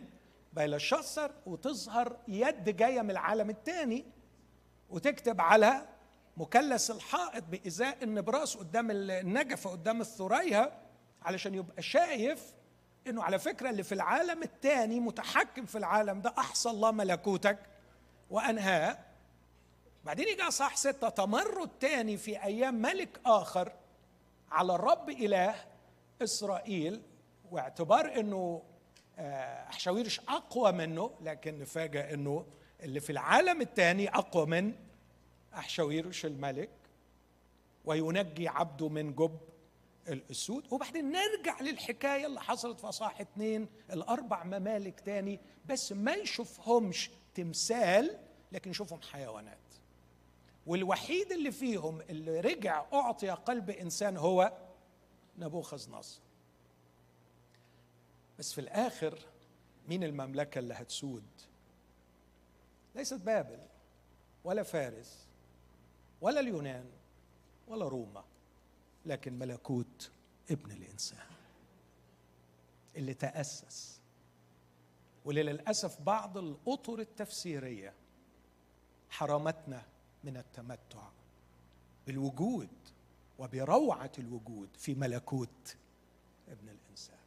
[0.53, 4.05] بيلشصر وتظهر يد جاية من العالم الثاني
[4.89, 5.87] وتكتب على
[6.37, 10.86] مثلث الحائط بإزاء النبراس قدام النجفة قدام الثريا.
[11.21, 12.53] علشان يبقى شايف
[13.07, 17.59] إنه على فكرة اللي في العالم الثاني متحكم في العالم ده أحصى الله ملكوتك
[18.29, 18.97] وأنهاه.
[20.05, 23.71] بعدين يجي صح ستة تمرد تاني في أيام ملك آخر
[24.51, 25.55] على الرب إله
[26.21, 27.01] إسرائيل
[27.51, 28.61] واعتبار أنه
[29.19, 32.45] آه، أحشاويرش أقوى منه لكن نفاجأ أنه
[32.83, 34.73] اللي في العالم الثاني أقوى من
[35.53, 36.69] أحشاويرش الملك
[37.85, 39.37] وينجي عبده من جب
[40.09, 40.73] الأسود.
[40.73, 48.19] وبعدين نرجع للحكاية اللي حصلت في أصحاح اثنين الأربع ممالك تاني بس ما نشوفهمش تمثال
[48.51, 49.57] لكن نشوفهم حيوانات.
[50.67, 54.57] والوحيد اللي فيهم اللي رجع أعطي قلب إنسان هو
[55.37, 56.21] نبوخذ نصر
[58.39, 59.19] بس في الآخر
[59.87, 61.23] مين المملكة اللي هتسود؟
[62.95, 63.59] ليست بابل
[64.43, 65.27] ولا فارس
[66.21, 66.85] ولا اليونان
[67.67, 68.23] ولا روما.
[69.07, 70.11] لكن ملكوت
[70.51, 71.27] ابن الإنسان
[72.95, 73.99] اللي تأسس.
[75.25, 77.93] وللأسف بعض الأطر التفسيرية
[79.09, 79.85] حرمتنا
[80.23, 81.09] من التمتع
[82.07, 82.69] بالوجود
[83.39, 85.77] وبروعة الوجود في ملكوت
[86.49, 87.17] ابن الإنسان.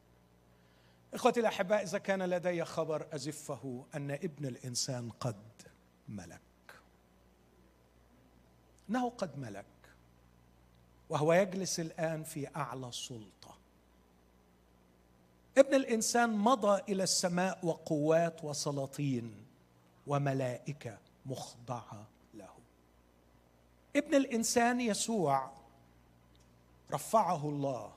[1.15, 5.43] إخوتي الأحباء إذا كان لدي خبر أزفه أن ابن الإنسان قد
[6.09, 6.41] ملك.
[8.91, 9.80] إنه قد ملك.
[11.11, 13.59] وهو يجلس الآن في أعلى سلطه
[15.59, 19.47] ابن الإنسان مضى إلى السماء وقوات وسلاطين
[20.07, 22.55] وملائكة مخضعة له.
[23.97, 25.53] ابن الإنسان يسوع
[26.93, 27.93] رفعه الله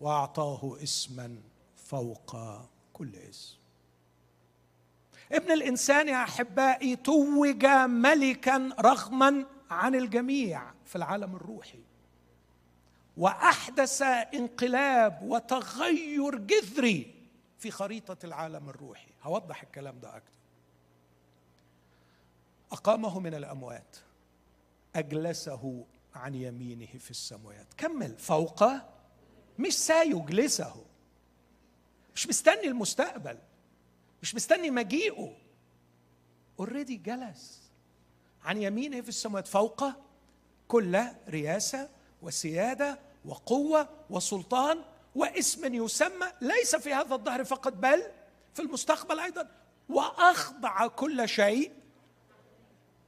[0.00, 1.36] وأعطاه اسما
[1.76, 2.36] فوق
[2.92, 3.56] كل اسم.
[5.32, 11.93] ابن الإنسان يا أحبائي توج ملكا رغما عن الجميع في العالم الروحي.
[13.16, 14.02] وأحدث
[14.34, 17.14] انقلاب وتغير جذري
[17.58, 19.10] في خريطة العالم الروحي.
[19.22, 20.38] هوضح الكلام ده أكتر.
[22.72, 23.96] أقامه من الأموات.
[24.96, 25.84] أجلسه
[26.14, 27.66] عن يمينه في السماوات.
[27.76, 28.18] كمل.
[28.18, 28.64] فوق
[29.58, 30.84] مش سيجلسه.
[32.14, 33.38] مش مستني المستقبل.
[34.22, 35.36] مش مستني مجيئه.
[36.58, 37.70] اوريدي جلس
[38.44, 39.48] عن يمينه في السماوات.
[39.48, 39.84] فوق
[40.68, 41.88] كل رياسة
[42.24, 48.02] وسيادة وقوة وسلطان واسم يسمى ليس في هذا الظهر فقط بل
[48.54, 49.48] في المستقبل أيضا.
[49.88, 51.72] وأخضع كل شيء.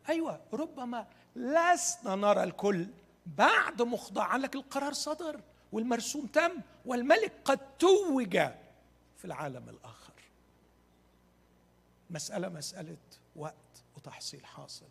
[0.08, 1.06] أيوه ربما
[1.36, 2.86] لسنا نرى الكل
[3.26, 5.40] بعد مخضعا لك القرار صدر
[5.72, 6.52] والمرسوم تم
[6.86, 8.38] والملك قد توج
[9.16, 10.12] في العالم الآخر.
[12.10, 12.96] مسألة مسألة
[13.36, 13.54] وقت
[13.96, 14.86] وتحصيل حاصل.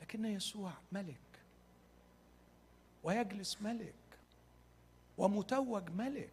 [0.00, 1.33] لكن يسوع ملك.
[3.04, 3.94] ويجلس ملك
[5.18, 6.30] ومتوج ملك.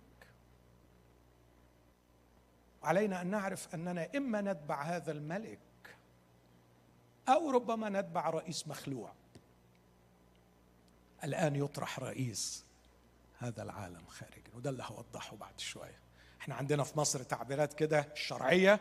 [2.84, 5.60] علينا أن نعرف أننا إما نتبع هذا الملك
[7.30, 9.14] أو ربما نتبع رئيس مخلوع.
[11.24, 12.66] الآن يطرح رئيس
[13.40, 16.00] هذا العالم خارجا وده اللي هوضحه بعد شوية.
[16.42, 18.80] إحنا عندنا في مصر تعبيرات كده الشرعيه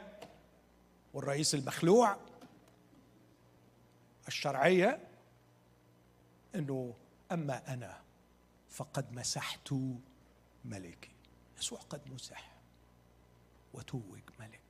[1.14, 2.16] والرئيس المخلوع
[4.28, 5.08] الشرعية
[6.54, 6.94] إنه
[7.32, 8.00] أما أنا
[8.70, 9.74] فقد مسحت
[10.64, 11.10] ملكي.
[11.58, 12.52] يسوع قد مسح
[13.74, 14.60] وتوج ملك.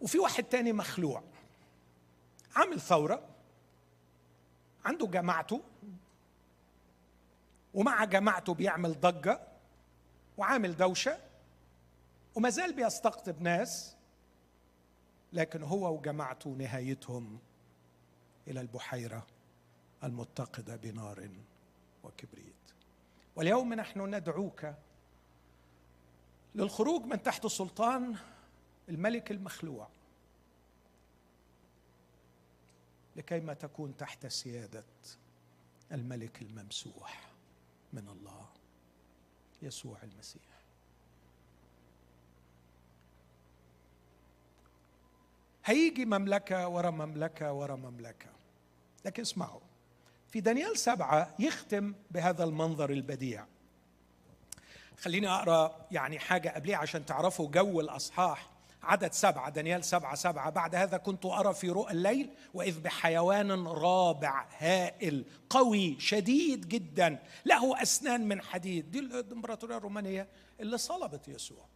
[0.00, 1.22] وفي واحد تاني مخلوع
[2.56, 3.28] عامل ثورة
[4.84, 5.62] عنده جماعته
[7.74, 9.40] ومع جماعته بيعمل ضجة
[10.38, 11.18] وعامل دوشة
[12.34, 13.96] وما زال بيستقطب ناس
[15.32, 17.38] لكن هو وجماعته نهايتهم
[18.48, 19.26] إلى البحيرة.
[20.06, 21.30] المتقدة بنار
[22.04, 22.54] وكبريت.
[23.36, 24.74] واليوم نحن ندعوك
[26.54, 28.16] للخروج من تحت سلطان
[28.88, 29.88] الملك المخلوع.
[33.16, 34.84] لكيما تكون تحت سيادة
[35.92, 37.30] الملك الممسوح
[37.92, 38.48] من الله
[39.62, 40.42] يسوع المسيح.
[45.64, 48.30] هيجي مملكة ورا مملكة ورا مملكة.
[49.04, 49.65] لكن اسمعوا
[50.36, 53.46] في دانيال سبعة يختم بهذا المنظر البديع.
[54.98, 58.50] خليني أقرأ يعني حاجة قبليه عشان تعرفوا جو الأصحاح.
[58.82, 60.50] عدد سبعة دانيال سبعة سبعة.
[60.50, 67.22] بعد هذا كنت أرى في رؤى الليل وإذ بحيوان رابع هائل قوي شديد جدا.
[67.44, 68.90] له أسنان من حديد.
[68.90, 70.28] دي الإمبراطورية الرومانية
[70.60, 71.66] اللي صلبت يسوع.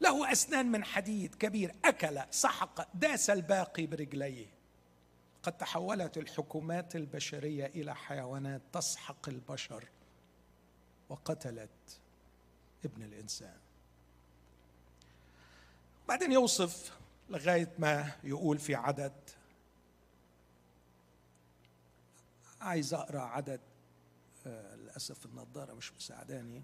[0.00, 1.74] له أسنان من حديد كبير.
[1.84, 4.57] أكل سحق داس الباقي برجليه.
[5.48, 9.88] قد تحولت الحكومات البشرية إلى حيوانات تسحق البشر
[11.08, 12.00] وقتلت
[12.84, 13.56] ابن الإنسان.
[16.08, 19.12] بعدين يوصف لغاية ما يقول في عدد.
[22.60, 23.60] عايز أقرأ عدد
[24.46, 26.62] آه للأسف النظارة مش مساعداني.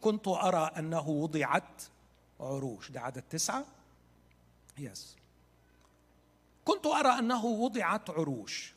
[0.00, 1.82] كنت أرى أنه وضعت
[2.40, 2.90] عروش.
[2.90, 3.66] ده عدد تسعة؟
[4.78, 5.16] يس
[6.66, 8.74] كنت أرى أنه وضعت عروش.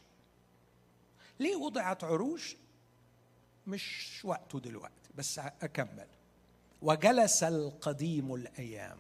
[1.39, 2.55] ليه وضعت عروش؟
[3.67, 6.07] مش وقته دلوقتي بس أكمل.
[6.81, 8.97] وجلس القديم الأيام.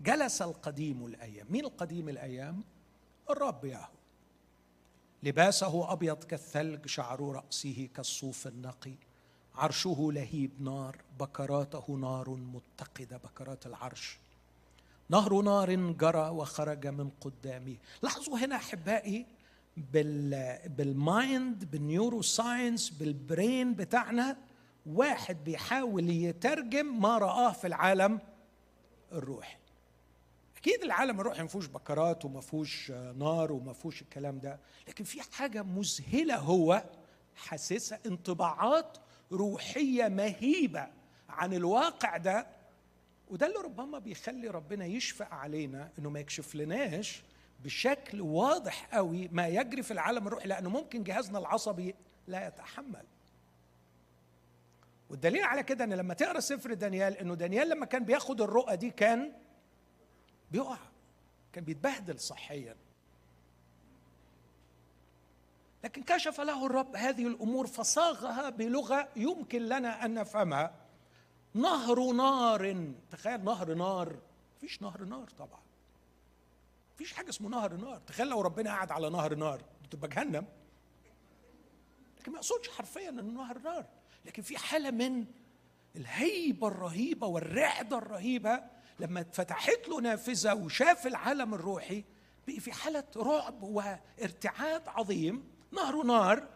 [0.00, 1.46] جلس القديم الأيام.
[1.50, 2.64] مين القديم الأيام؟
[3.30, 3.92] الرب ياهو.
[5.22, 8.94] لباسه أبيض كالثلج شعر رأسه كالصوف النقي.
[9.54, 14.18] عرشه لهيب نار بكراته نار متقدة بكرات العرش.
[15.08, 19.26] نهر نار جرى وخرج من قدامه لاحظوا هنا أحبائي
[19.76, 24.36] بال بال mind بال neuroscience بال brain بتاعنا
[24.86, 28.20] واحد بيحاول يترجم ما رآه في العالم
[29.12, 29.56] الروحي.
[30.56, 35.22] أكيد العالم الروحي ما فيهوش بكرات وما فيهوش نار وما فيهوش الكلام ده لكن في
[35.22, 36.84] حاجة مذهلة هو
[37.36, 38.98] حاسسها انطباعات
[39.32, 40.86] روحية مهيبة
[41.28, 42.46] عن الواقع ده
[43.30, 47.22] وده اللي ربما بيخلي ربنا يشفق علينا إنه ما يكشف لناش
[47.64, 51.94] بشكل واضح قوي ما يجري في العالم الروحي لأنه ممكن جهازنا العصبي
[52.26, 53.04] لا يتحمل.
[55.10, 58.90] والدليل على كده إن لما تقرأ سفر دانيال إنه دانيال لما كان بياخد الرؤى دي
[58.90, 59.32] كان
[60.50, 60.78] بيقع
[61.52, 62.76] كان بيتبهدل صحيا.
[65.84, 70.85] لكن كشف له الرب هذه الأمور فصاغها بلغة يمكن لنا أن نفهمها.
[71.56, 72.92] نهر نار.
[73.10, 74.16] تخيل نهر نار.
[74.56, 75.60] مفيش نهر نار طبعا.
[76.94, 77.98] مفيش حاجة اسمه نهر نار.
[78.06, 79.62] تخيل لو ربنا قعد على نهر نار.
[79.90, 80.46] تبقى جهنم.
[82.20, 83.86] لكن ما يقصدش حرفيا إنه نهر نار.
[84.24, 85.24] لكن في حالة من
[85.96, 88.60] الهيبة الرهيبة والرعدة الرهيبة
[89.00, 92.04] لما اتفتحت له نافذة وشاف العالم الروحي
[92.46, 95.44] بقي في حالة رعب وارتعاد عظيم.
[95.72, 96.55] نهر نار.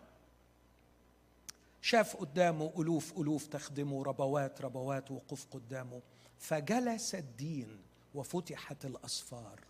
[1.83, 6.01] شاف قدامه ألوف ألوف تخدمه ربوات ربوات وقف قدامه.
[6.39, 7.83] فجلس الدين
[8.14, 9.61] وفتحت الاسفار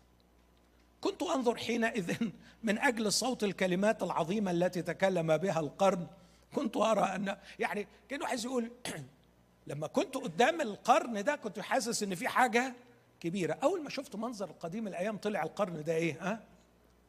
[1.00, 2.30] كنت أنظر حينئذ
[2.62, 6.06] من أجل صوت الكلمات العظيمة التي تكلم بها القرن.
[6.54, 8.70] كنت أرى أن يعني كانه عايز يقول
[9.66, 12.74] لما كنت قدام القرن ده كنت حاسس إن في حاجة
[13.20, 13.52] كبيرة.
[13.52, 16.42] أول ما شفت منظر القديم الأيام طلع القرن ده إيه؟ ها؟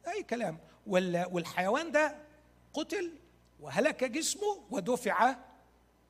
[0.08, 0.58] أي كلام.
[0.86, 2.16] والحيوان ده
[2.74, 3.12] قتل
[3.62, 5.36] وهلك جسمه ودفع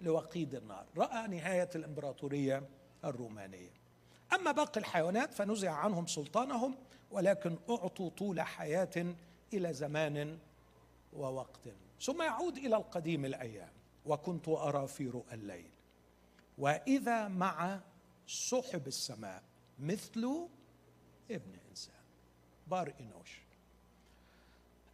[0.00, 0.86] لوقيد النار.
[0.96, 2.68] رأى نهاية الإمبراطورية
[3.04, 3.70] الرومانية.
[4.32, 6.74] أما باقي الحيوانات فنزع عنهم سلطانهم
[7.10, 9.14] ولكن أعطوا طول حياة
[9.52, 10.38] إلى زمان
[11.12, 11.60] ووقت.
[12.00, 13.72] ثم يعود إلى القديم الأيام
[14.06, 15.70] وكنت أرى في رؤى الليل.
[16.58, 17.80] وإذا مع
[18.26, 19.42] سحب السماء
[19.78, 20.48] مثل
[21.30, 21.94] ابن إنسان.
[22.66, 23.40] بار إنوش.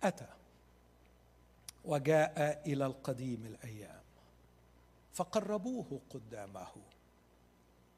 [0.03, 0.38] أتى.
[1.85, 4.03] وجاء إلى القديم الأيام.
[5.13, 6.73] فقربوه قدامه.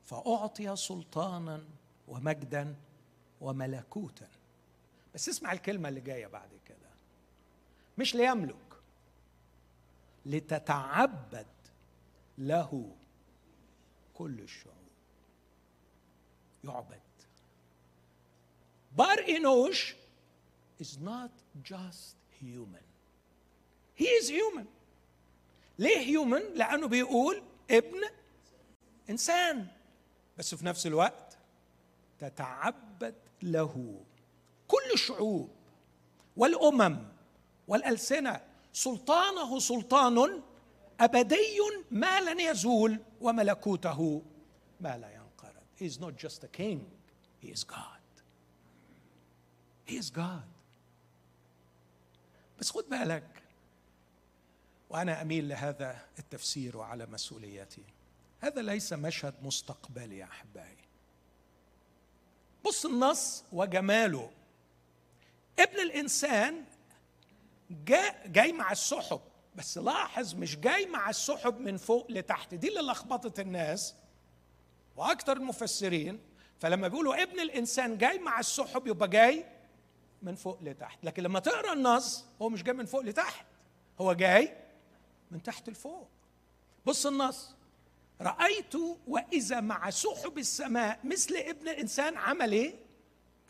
[0.04, 1.64] فأعطي سلطانا
[2.08, 2.76] ومجدا
[3.40, 4.28] وملكوتا.
[5.14, 6.90] بس اسمع الكلمة اللي جاية بعد كده.
[7.98, 8.56] مش ليملك
[10.26, 11.46] لتتعبد
[12.38, 12.96] له
[14.14, 14.76] كل الشعوب.
[16.64, 17.00] يعبد.
[18.96, 19.94] بار إنوش
[20.82, 21.30] is not
[21.70, 22.89] just human.
[24.00, 24.66] He is human.
[25.78, 26.42] ليه human?
[26.54, 28.00] لأنه بيقول ابن
[29.10, 29.66] إنسان.
[30.38, 31.38] بس في نفس الوقت
[32.18, 34.00] تتعبد له.
[34.68, 35.50] كل الشعوب
[36.36, 37.08] والأمم
[37.68, 38.40] والألسنة
[38.72, 40.42] سلطانه سلطان
[41.00, 41.58] أبدي
[41.90, 44.22] ما لن يزول وملكوته
[44.80, 45.62] ما لا ينقرض.
[45.76, 46.80] He is not just a king,
[47.40, 48.00] he is God.
[49.86, 50.48] He is God.
[52.58, 53.39] بس خد بالك
[54.90, 57.82] وأنا أميل لهذا التفسير وعلى مسؤوليتي
[58.40, 60.76] هذا ليس مشهد مستقبلي يا أحبائي.
[62.64, 64.30] بص النص وجماله.
[65.58, 66.64] ابن الإنسان
[67.70, 69.20] جاء جاي مع السحب
[69.56, 72.54] بس لاحظ مش جاي مع السحب من فوق لتحت.
[72.54, 73.94] دي اللي لخبطت الناس
[74.96, 76.20] وأكثر المفسرين.
[76.58, 79.44] فلما بيقولوا ابن الإنسان جاي مع السحب يبقى جاي
[80.22, 81.04] من فوق لتحت.
[81.04, 83.46] لكن لما تقرأ النص هو مش جاي من فوق لتحت
[84.00, 84.56] هو جاي
[85.30, 86.08] من تحت لفوق
[86.86, 87.54] بص النص.
[88.20, 88.74] رأيت
[89.08, 92.74] وإذا مع سحب السماء مثل ابن الانسان عمل إيه؟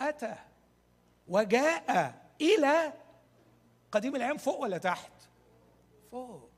[0.00, 0.34] أتى.
[1.28, 2.92] وجاء إلى
[3.92, 5.12] قديم الأيام فوق ولا تحت؟
[6.10, 6.48] فوق.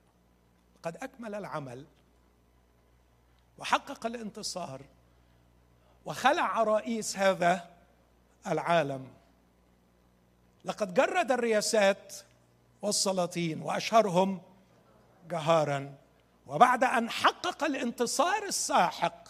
[0.82, 1.86] قد أكمل العمل.
[3.58, 4.82] وحقق الانتصار.
[6.04, 7.70] وخلع رئيس هذا
[8.46, 9.08] العالم.
[10.64, 12.14] لقد جرد الرياسات
[12.82, 14.40] والسلاطين وأشهرهم
[15.33, 15.95] جهارا
[16.47, 19.28] وبعد أن حقق الانتصار الساحق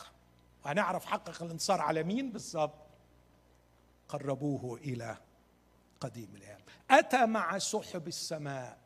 [0.65, 2.75] وهنعرف حقق الانتصار على مين بالضبط؟
[4.09, 5.17] قربوه إلى
[6.01, 8.79] قديم الأيام أتى مع سحب السماء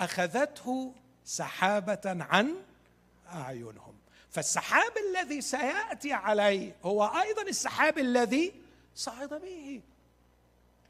[0.00, 0.94] أخذته
[1.24, 2.54] سحابة عن
[3.32, 3.94] أعينهم.
[4.30, 8.62] فالسحاب الذي سيأتي عليه هو أيضا السحاب الذي
[8.94, 9.82] صعد به.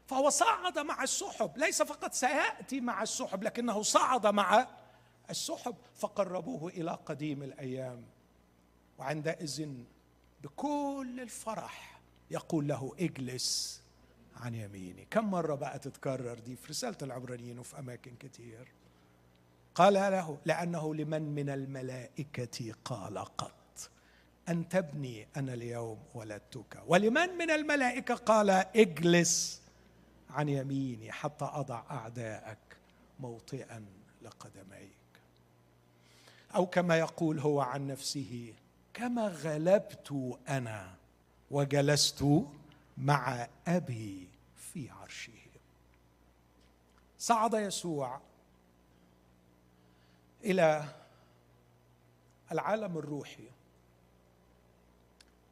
[0.07, 4.67] فهو صعد مع السحب ليس فقط سيأتي مع السحب لكنه صعد مع
[5.29, 8.03] السحب فقربوه إلى قديم الأيام
[8.97, 9.69] وعندئذ
[10.43, 11.99] بكل الفرح
[12.31, 13.81] يقول له اجلس
[14.35, 15.07] عن يميني.
[15.11, 18.67] كم مرة بقى تتكرر دي؟ في رسالة العبرانيين وفي أماكن كتير.
[19.75, 23.89] قال له لأنه لمن من الملائكة قال قط
[24.49, 26.83] أن تبني أنا اليوم ولدتك.
[26.87, 29.61] ولمن من الملائكة قال اجلس
[30.29, 32.77] عن يميني حتى أضع أعداءك
[33.19, 33.85] موطئا
[34.21, 34.94] لقدميك.
[36.55, 38.53] أو كما يقول هو عن نفسه
[38.93, 40.95] كما غلبت أنا
[41.51, 42.25] وجلست
[42.97, 45.31] مع أبي في عرشه.
[47.19, 48.21] صعد يسوع
[50.43, 50.85] إلى
[52.51, 53.47] العالم الروحي.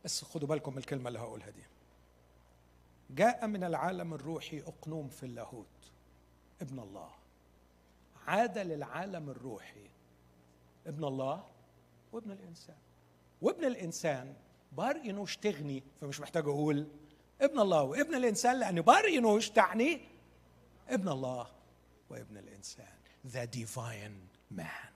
[0.06, 1.64] بس خدوا بالكم الكلمة اللي هقولها دي.
[3.10, 5.92] جاء من العالم الروحي أقنوم في اللاهوت
[6.62, 7.10] ابن الله.
[8.28, 9.93] عاد للعالم الروحي
[10.88, 11.44] ابن الله
[12.12, 12.76] وابن الإنسان.
[13.42, 14.34] وابن الإنسان
[14.72, 16.88] بار إنوش تغني فمش محتاج أقول
[17.42, 20.02] ابن الله وابن الإنسان لأن بار إنوش تعني
[20.90, 21.48] ابن الله
[22.10, 22.94] وابن الإنسان.
[23.26, 24.94] The divine man.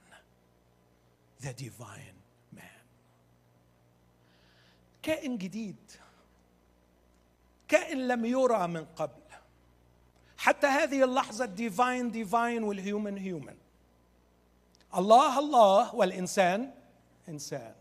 [1.40, 2.18] The divine
[2.52, 2.84] man.
[5.02, 5.76] كائن جديد.
[7.68, 9.22] كائن لم يرى من قبل.
[10.38, 13.56] حتى هذه اللحظة ال divine divine وال human human
[14.94, 16.70] الله الله والإنسان
[17.28, 17.74] إنسان.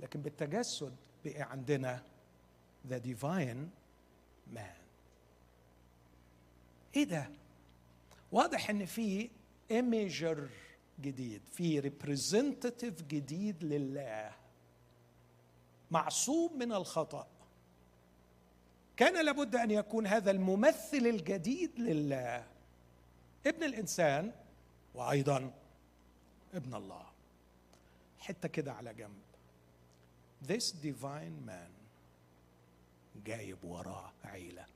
[0.00, 2.02] لكن بالتجسد بقي عندنا
[2.88, 3.68] the divine
[4.54, 4.80] man.
[6.96, 7.30] إيه ده؟
[8.32, 9.30] واضح إن في
[9.70, 10.48] imager
[11.00, 14.32] جديد في representative جديد لله.
[15.90, 17.26] معصوم من الخطأ.
[18.96, 22.46] كان لابد أن يكون هذا الممثل الجديد لله.
[23.46, 24.32] ابن الإنسان
[24.94, 25.52] وأيضا
[26.54, 27.06] ابن الله.
[28.18, 29.22] حتة كده على جنب.
[30.48, 31.70] This divine man
[33.26, 34.66] جايب وراه عيلة.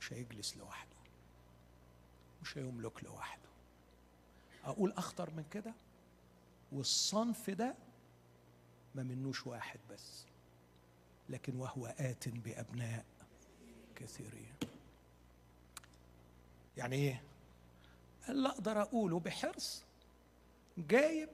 [0.00, 0.96] مش هيجلس لوحده.
[2.42, 3.48] مش هيملك لوحده.
[4.64, 5.74] أقول أخطر من كده؟
[6.72, 7.74] والصنف ده
[8.94, 10.24] ما منوش واحد بس
[11.28, 13.04] لكن وهو آت بأبناء
[13.96, 14.54] كثيرين.
[16.76, 17.22] يعني إيه؟
[18.30, 19.84] اللي أقدر أقوله بحرص.
[20.78, 21.28] جايب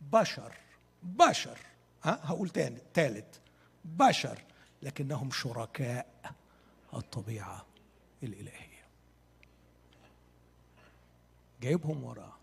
[0.00, 0.54] بشر
[1.02, 1.58] بشر.
[2.02, 3.40] ها هقول تاني تالت
[3.84, 4.42] بشر
[4.82, 6.34] لكنهم شركاء
[6.94, 7.66] الطبيعة
[8.22, 8.86] الإلهية.
[11.60, 12.36] جايبهم وراه.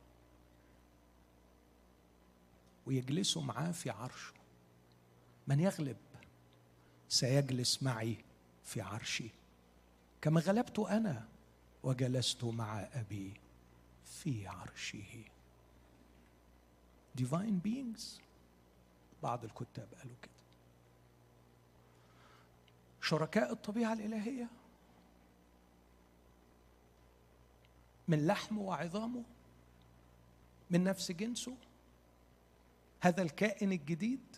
[2.86, 4.34] ويجلسوا معاه في عرشه.
[5.48, 5.98] من يغلب
[7.10, 8.18] سيجلس معي
[8.64, 9.30] في عرشي.
[10.22, 11.28] كما غلبت أنا
[11.84, 13.34] وجلست مع أبي
[14.24, 15.24] في عرشه.
[17.18, 18.22] Divine beings.
[19.24, 20.32] بعض الكتاب قالوا كده.
[23.02, 24.48] شركاء الطبيعة الإلهية.
[28.08, 29.24] من لحمه وعظامه.
[30.70, 31.58] من نفس جنسه.
[33.02, 34.36] هذا الكائن الجديد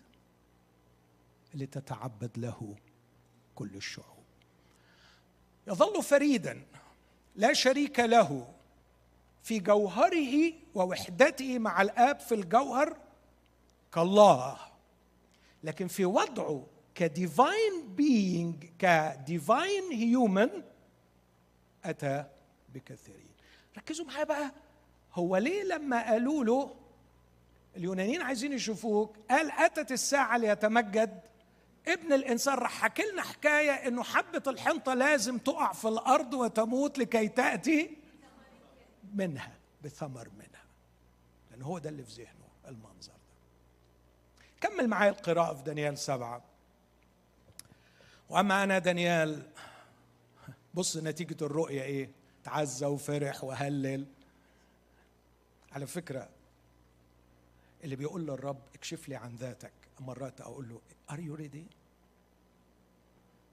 [1.54, 2.76] اللي تتعبد له
[3.56, 4.26] كل الشعوب.
[5.68, 6.66] يظل فريدا.
[7.36, 8.55] لا شريك له.
[9.46, 12.98] في جوهره ووحدته مع الآب في الجوهر
[13.94, 14.58] كالله.
[15.64, 20.50] لكن في وضعه ك divine being ك divine human
[21.86, 22.24] أتى
[22.74, 23.32] بكثيرين.
[23.78, 24.52] ركزوا معايا بقى.
[25.14, 26.76] هو ليه لما قالوا له
[27.78, 31.22] اليونانيين عايزين يشوفوك قال أتت الساعة ليتمجد.
[31.88, 37.28] ابن الإنسان راح حكى لنا حكاية إنه حبة الحنطة لازم تقع في الأرض وتموت لكي
[37.28, 38.05] تأتي.
[39.16, 40.66] منها بثمر منها.
[41.52, 43.36] لأن هو ده اللي في ذهنه المنظر ده.
[44.62, 46.44] كمل معايا القراءة في دانيال سبعة.
[48.30, 49.50] وأما أنا دانيال
[50.74, 52.10] بص نتيجة الرؤية إيه؟
[52.44, 54.06] تعزى وفرح وهلل.
[55.72, 56.30] على فكرة
[57.84, 60.82] اللي بيقول للرب اكشف لي عن ذاتك مرات أقول له
[61.12, 61.68] are you ready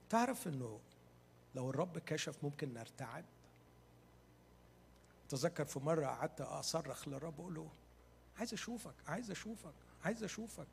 [0.09, 0.79] تعرف إنه
[1.55, 3.25] لو الرب كشف ممكن نرتعب؟
[5.33, 7.69] تذكر في مرة قعدت أصرخ للرب أقول له
[8.37, 9.73] عايز أشوفك عايز أشوفك
[10.05, 10.67] عايز أشوفك.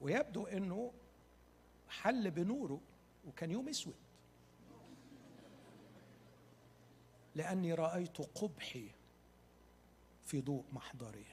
[0.00, 0.92] ويبدو إنه
[1.88, 2.80] حل بنوره
[3.26, 3.94] وكان يوم أسود.
[7.34, 8.90] لأني رأيت قبحي
[10.24, 11.24] في ضوء محضره.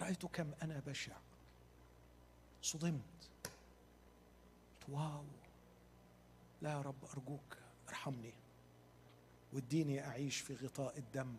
[0.00, 1.16] رأيت كم أنا بشع.
[2.62, 3.30] صدمت.
[4.88, 5.24] واو
[6.62, 7.56] لا يا رب أرجوك
[7.88, 8.43] ارحمني.
[9.54, 11.36] واديني أعيش في غطاء الدم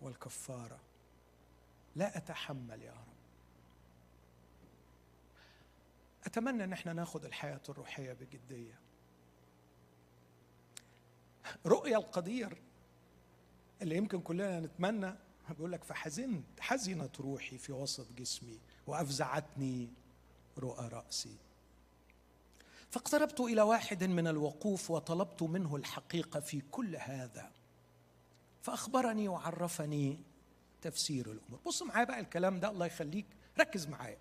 [0.00, 0.80] والكفارة.
[1.96, 3.18] لا أتحمل يا رب.
[6.24, 8.78] أتمنى إن إحنا ناخذ الحياة الروحية بجدية.
[11.66, 12.62] رؤيا القدير
[13.82, 15.14] اللي يمكن كلنا نتمنى
[15.50, 19.88] بيقول لك فحزنت حزنت روحي في وسط جسمي وأفزعتني
[20.58, 21.36] رؤى رأسي.
[22.90, 27.50] فاقتربت إلى واحد من الوقوف وطلبت منه الحقيقة في كل هذا.
[28.62, 30.18] فأخبرني وعرفني
[30.82, 31.60] تفسير الأمور.
[31.66, 33.26] بص معايا بقى الكلام ده الله يخليك.
[33.60, 34.18] ركز معايا.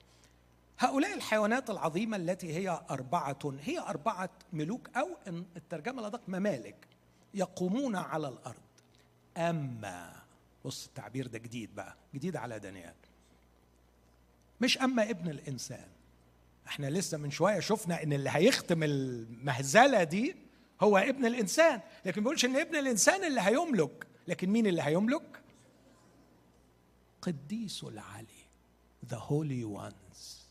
[0.79, 6.87] هؤلاء الحيوانات العظيمة التي هي أربعة هي أربعة ملوك أو الترجمة الأدق ممالك
[7.33, 8.61] يقومون على الأرض.
[9.37, 10.23] أما
[10.65, 12.95] بص التعبير ده جديد بقى جديد على دانيال.
[14.61, 15.87] مش أما ابن الإنسان.
[16.67, 20.35] إحنا لسه من شوية شفنا إن اللي هيختم المهزلة دي
[20.81, 21.81] هو ابن الإنسان.
[22.05, 24.07] لكن بيقولش إن ابن الإنسان اللي هيملك.
[24.27, 25.41] لكن مين اللي هيملك؟
[27.21, 28.47] قديس العلي
[29.05, 30.47] ذا هولي وانز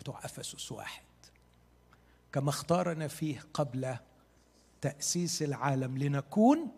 [0.00, 1.04] بتوع أفسس واحد.
[2.32, 3.96] كما اختارنا فيه قبل
[4.80, 6.72] تأسيس العالم لنكون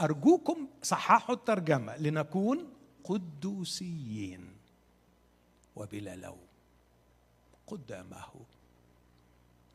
[0.00, 2.72] أرجوكم صححوا الترجمة لنكون
[3.04, 4.56] قدوسيين
[5.76, 6.47] وبلا لوم.
[7.70, 8.24] قدامه.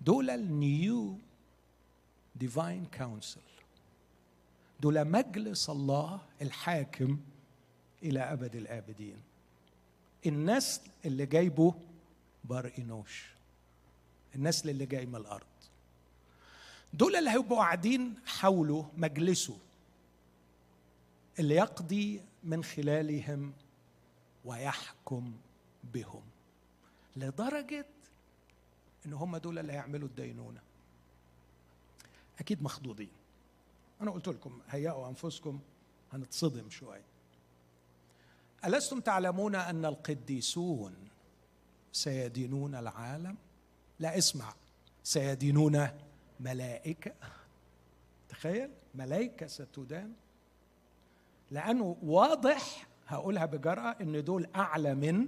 [0.02, 1.18] دول ال new
[2.36, 3.42] divine council
[4.80, 7.20] دول مجلس الله الحاكم
[8.04, 9.18] إلى أبد الآبدين.
[10.26, 11.74] النسل اللي جايبه
[12.44, 13.26] بار إنوش.
[14.36, 15.46] النسل اللي جاي من الأرض.
[16.94, 19.58] دول اللي هيبقوا قاعدين حوله مجلسه
[21.40, 23.54] اللي يقضي من خلالهم
[24.46, 25.34] ويحكم
[25.94, 26.22] بهم.
[27.16, 27.86] لدرجة
[29.06, 30.62] إن هم دول اللي هيعملوا الدينونة.
[32.40, 33.12] أكيد مخضوضين.
[34.02, 35.60] أنا قلت لكم هيئوا أنفسكم
[36.14, 37.04] هنتصدم شوية.
[38.66, 40.96] ألستم تعلمون أن القديسون
[41.92, 43.38] سيدينون العالم؟
[44.00, 44.54] لا اسمع.
[45.04, 45.88] سيدينون
[46.40, 47.14] ملائكة.
[48.30, 50.14] تخيل ملائكة ستدان.
[51.52, 55.28] لأنه واضح هقولها بجرأة إن دول أعلى من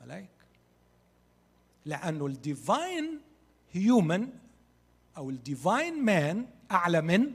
[0.00, 0.41] ملائكة.
[1.84, 3.20] لأنه ال divine
[3.72, 4.28] human
[5.16, 7.34] أو ال divine man أعلى من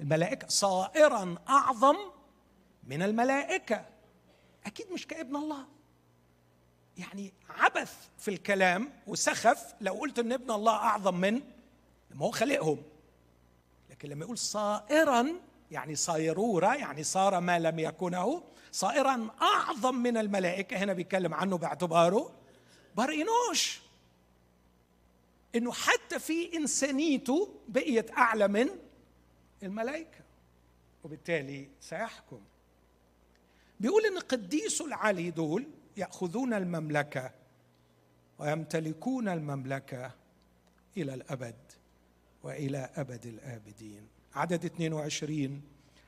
[0.00, 1.96] الملائكة صائرا أعظم
[2.84, 3.86] من الملائكة.
[4.66, 5.66] أكيد مش كإبن الله.
[6.96, 11.34] يعني عبث في الكلام وسخف لو قلت إن ابن الله أعظم من
[12.14, 12.82] ما هو خلقهم.
[13.90, 15.28] لكن لما يقول صائرا
[15.70, 22.30] يعني صيرورة يعني صار ما لم يكنه صائرا أعظم من الملائكة هنا بيتكلم عنه باعتباره
[22.96, 23.80] بارينوش
[25.54, 28.68] إنه حتى في إنسانيته بقيت أعلى من
[29.62, 30.20] الملائكة
[31.04, 32.40] وبالتالي سيحكم.
[33.80, 35.66] بيقول إن قديسو العلي دول
[35.96, 37.30] يأخذون المملكة
[38.38, 40.10] ويمتلكون المملكة
[40.96, 41.56] إلى الأبد
[42.42, 44.08] وإلى أبد الآبدين.
[44.34, 45.62] عدد 22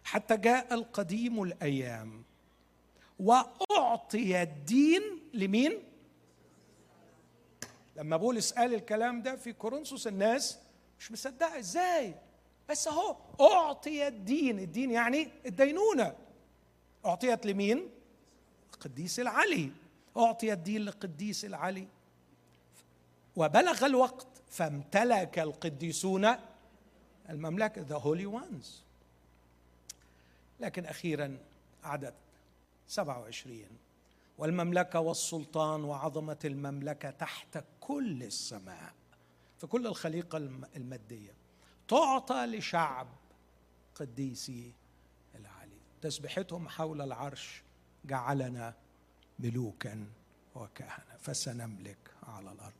[0.04, 2.22] حتى جاء القديم الأيام
[3.20, 5.02] وأعطي الدين
[5.34, 5.82] لمين؟
[7.96, 10.58] لما بولس قال الكلام ده في كورنثوس الناس
[10.98, 11.58] مش مصدقة.
[11.58, 12.14] إزاي؟
[12.68, 16.14] بس أهو اعطي الدين الدين يعني الدينونة.
[17.06, 17.88] أعطيت لمين؟
[18.74, 19.70] القديس العلي.
[20.16, 21.86] اعطي الدين للقديس العلي.
[23.36, 26.34] وبلغ الوقت فامتلك القديسون
[27.30, 28.66] المملكة the holy ones.
[30.60, 31.38] لكن أخيرا
[31.84, 32.14] عدد
[32.88, 33.66] 27
[34.38, 38.94] والمملكة والسلطان وعظمة المملكة تحت كل السماء
[39.58, 40.38] في كل الخليقة
[40.76, 41.34] المادية.
[41.88, 43.08] تعطى لشعب
[43.94, 44.72] قديسي
[45.34, 45.80] العلي.
[46.02, 47.62] تسبحتهم حول العرش
[48.04, 48.74] جعلنا
[49.38, 50.06] ملوكا
[50.54, 51.16] وكهنة.
[51.20, 52.72] فسنملك على الأرض.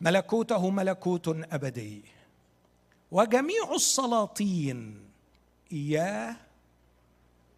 [0.00, 2.04] ملكوته ملكوت أبدي.
[3.10, 5.10] وجميع السلاطين.
[5.72, 6.36] إياه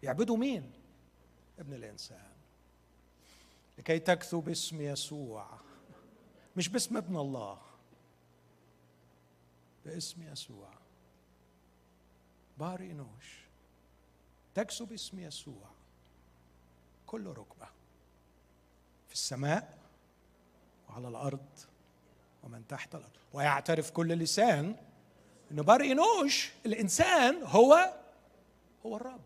[0.03, 0.71] يعبدوا مين؟
[1.59, 2.32] ابن الإنسان.
[3.77, 5.59] لكي تكثو باسم يسوع.
[6.55, 7.61] مش باسم ابن الله.
[9.85, 10.69] باسم يسوع.
[12.57, 13.43] باري انوش
[14.55, 15.69] تكسو باسم يسوع.
[17.05, 17.67] كل ركبة.
[19.07, 19.77] في السماء
[20.89, 21.59] وعلى الأرض
[22.43, 23.17] ومن تحت الأرض.
[23.33, 24.75] ويعترف كل لسان
[25.51, 27.93] ان بار انوش الإنسان هو
[28.85, 29.21] هو الرب.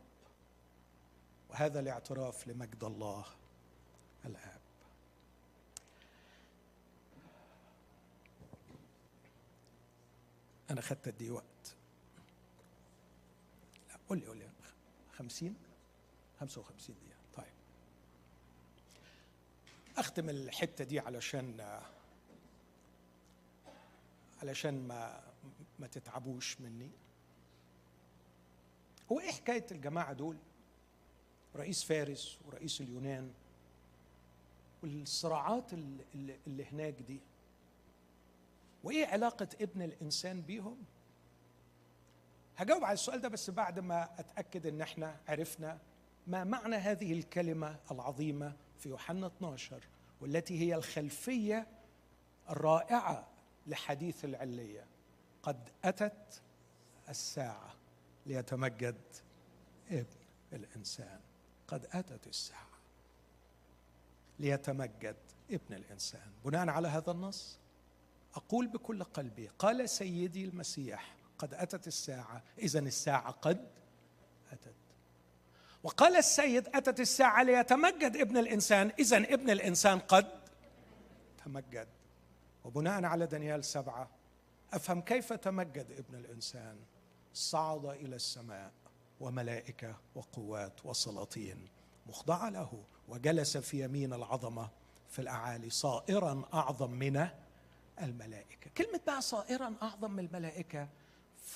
[1.50, 3.26] وهذا الاعتراف لمجد الله.
[4.28, 4.62] الآب.
[10.72, 11.76] أنا خدت قد إيه وقت
[13.90, 14.50] لا قول لي قول لي.
[15.14, 15.56] 50
[16.40, 17.54] 55 دقيقه طيب.
[19.98, 21.80] أختم الحتة دي علشان
[24.42, 25.24] علشان ما
[25.80, 26.92] ما تتعبوش مني.
[29.12, 30.38] هو إيه حكاية الجماعة دول؟
[31.56, 33.34] رئيس فارس ورئيس اليونان
[34.88, 37.20] والصراعات اللي, اللي هناك دي.
[38.84, 40.78] وإيه علاقة ابن الإنسان بيهم؟
[42.58, 45.80] هجاوب على السؤال ده بس بعد ما أتأكد إن إحنا عرفنا
[46.28, 49.84] ما معنى هذه الكلمة العظيمة في يوحنا 12
[50.22, 51.68] والتي هي الخلفية
[52.50, 53.28] الرائعة
[53.68, 54.86] لحديث العلية.
[55.44, 56.42] قد أتت
[57.10, 57.74] الساعة
[58.26, 58.96] ليتمجد
[59.92, 60.06] ابن
[60.54, 61.20] الإنسان.
[61.68, 62.67] قد أتت الساعة.
[64.40, 65.16] ليتمجد
[65.52, 66.32] ابن الإنسان.
[66.46, 67.58] بناء على هذا النص
[68.36, 72.44] أقول بكل قلبي قال سيدي المسيح قد أتت الساعة.
[72.60, 73.68] اذا الساعة قد
[74.52, 74.74] أتت.
[75.84, 78.92] وقال السيد أتت الساعة ليتمجد ابن الإنسان.
[79.00, 80.28] اذا ابن الإنسان قد
[81.46, 81.88] تمجد.
[82.66, 84.10] وبناء على دانيال سبعة
[84.74, 86.78] أفهم كيف تمجد ابن الإنسان.
[87.34, 88.72] صعد إلى السماء
[89.20, 91.68] وملائكة وقوات وسلاطين
[92.08, 92.84] مخضعة له.
[93.08, 94.70] وجلس في يمين العظمة
[95.10, 97.28] في الأعالي صائرا أعظم من
[98.02, 98.70] الملائكة.
[98.78, 100.88] كلمة بقى صائرا أعظم من الملائكة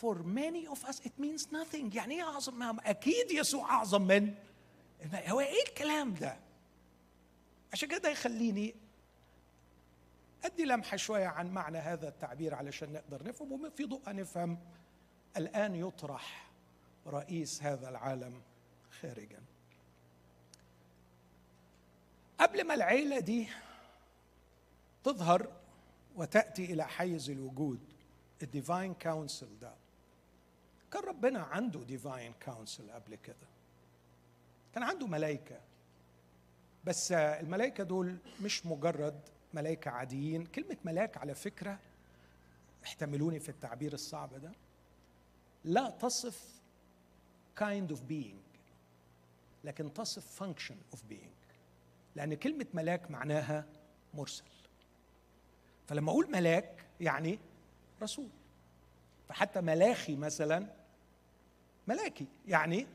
[0.02, 1.95] for many of us it means nothing.
[1.95, 4.36] يعني إيه أعظم؟ أكيد يسوع أعظم من
[5.14, 6.38] هو إيه الكلام ده؟
[7.74, 8.76] عشان كده يخليني
[10.43, 14.60] أدي لمحة شوية عن معنى هذا التعبير علشان نقدر نفهم وفي ضوء نفهم
[15.38, 16.52] الآن يطرح
[17.08, 18.41] رئيس هذا العالم
[19.02, 19.39] خارجا.
[22.42, 23.48] قبل ما العيلة دي
[25.04, 25.52] تظهر
[26.16, 27.80] وتأتي إلى حيز الوجود
[28.43, 29.74] ال divine council ده.
[30.92, 33.48] كان ربنا عنده divine council قبل كده.
[34.74, 35.60] كان عنده ملائكة.
[36.86, 39.20] بس الملائكة دول مش مجرد
[39.54, 40.46] ملائكة عاديين.
[40.46, 41.80] كلمة ملاك على فكرة
[42.84, 44.52] احتملوني في التعبير الصعب ده.
[45.66, 46.62] لا تصف
[47.60, 48.58] kind of being
[49.64, 51.41] لكن تصف function of being.
[52.16, 53.66] لأن كلمة ملاك معناها
[54.14, 54.43] مرسل.
[55.88, 57.39] فلما أقول ملاك يعني
[58.01, 58.30] رسول.
[59.30, 60.68] فحتى ملاخي مثلا
[61.88, 62.88] ملاكي يعني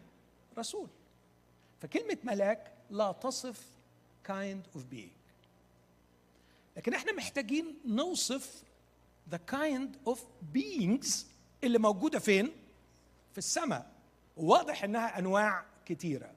[0.58, 0.88] رسول.
[1.80, 3.66] فكلمة ملاك لا تصف
[4.28, 5.16] kind of being.
[6.76, 8.62] لكن إحنا محتاجين نوصف
[9.32, 10.18] the kind of
[10.54, 11.24] beings
[11.64, 12.52] اللي موجودة فين؟
[13.32, 13.92] في السماء.
[14.36, 16.34] واضح إنها أنواع كتيرة.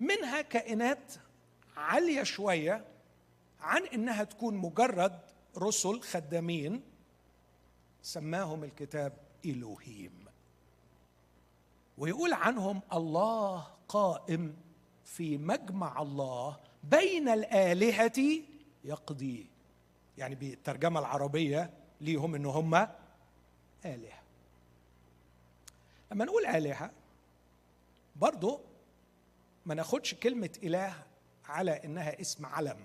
[0.00, 1.12] منها كائنات
[1.80, 2.84] عالية شوية
[3.60, 5.20] عن إنها تكون مجرد
[5.58, 6.82] رسل خدامين
[8.02, 9.12] سماهم الكتاب
[9.44, 10.24] الوهيم
[11.98, 14.56] ويقول عنهم الله قائم
[15.04, 18.42] في مجمع الله بين الآلهة
[18.84, 19.46] يقضي.
[20.18, 21.70] يعني بالترجمة العربية
[22.00, 22.74] ليهم إن هم
[23.84, 24.20] آلهة.
[26.12, 26.90] لما نقول آلهة
[28.16, 28.60] برضو
[29.66, 31.09] ما ناخدش كلمة إله
[31.50, 32.78] على إنها اسم علم.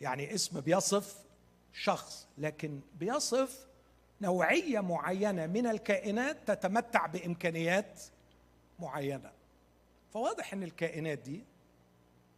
[0.00, 1.24] يعني اسم بيصف
[1.72, 3.66] شخص لكن بيصف
[4.20, 8.02] نوعية معينة من الكائنات تتمتع بإمكانيات
[8.78, 9.32] معينة.
[10.12, 11.44] فواضح إن الكائنات دي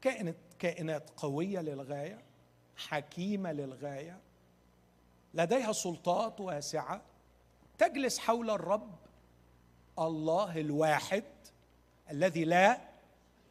[0.01, 2.19] كائنت كائنات قوية للغاية
[2.77, 4.21] حكيمة للغاية
[5.35, 7.03] لديها سلطات واسعة
[7.79, 8.95] تجلس حول الرب
[9.99, 11.25] الله الواحد
[12.11, 12.81] الذي لا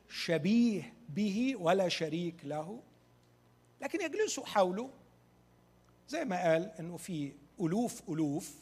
[0.09, 2.81] شبيه به ولا شريك له.
[3.81, 4.89] لكن يجلسوا حوله
[6.07, 8.55] زي ما قال إنه في ألوف ألوف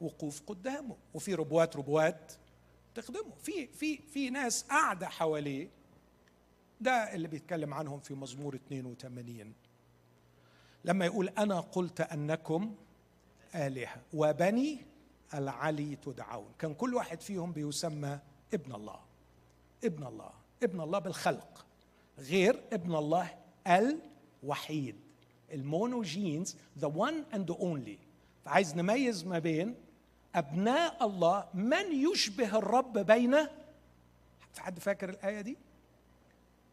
[0.00, 2.32] وقوف قدامه وفي ربوات ربوات
[2.94, 3.32] تخدمه.
[3.42, 5.68] في في في ناس قاعدة حواليه.
[6.80, 9.54] ده اللي بيتكلم عنهم في مزمور 82
[10.84, 12.74] لما يقول أنا قلت أنكم
[13.54, 14.86] آلهة وبني
[15.34, 16.52] العلي تدعون.
[16.58, 18.18] كان كل واحد فيهم بيسمى
[18.54, 19.00] ابن الله.
[19.84, 20.30] ابن الله.
[20.62, 21.66] ابن الله بالخلق
[22.18, 23.34] غير ابن الله
[23.66, 24.96] الوحيد.
[25.52, 27.98] ال monogenes the one and only
[28.44, 29.74] فعايز نميز ما بين
[30.34, 33.46] أبناء الله من يشبه الرب بين
[34.52, 35.58] في حد فاكر الآية دي؟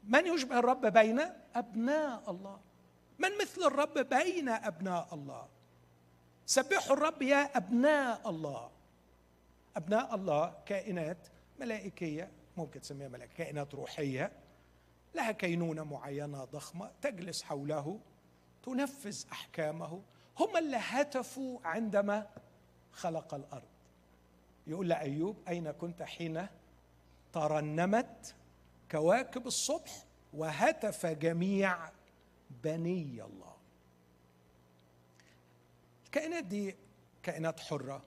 [0.04, 1.20] من يشبه الرب بين
[1.56, 2.60] أبناء الله.
[3.20, 5.48] من مثل الرب بين أبناء الله؟
[6.46, 8.72] سبحوا الرب يا أبناء الله.
[9.76, 11.28] أبناء الله كائنات
[11.60, 14.32] ملائكية ممكن تسميها ملائكه كائنات روحية
[15.16, 18.00] لها كينونة معينة ضخمة تجلس حوله
[18.64, 20.02] تنفذ أحكامه.
[20.40, 22.28] هم اللي هتفوا عندما
[22.92, 23.68] خلق الأرض.
[24.68, 26.48] يقول لايوب أين كنت حين
[27.34, 28.36] ترنمت
[28.92, 31.90] كواكب الصبح وهتف جميع
[32.64, 33.56] بني الله؟
[36.06, 36.76] الكائنات دي
[37.24, 38.04] كائنات حرة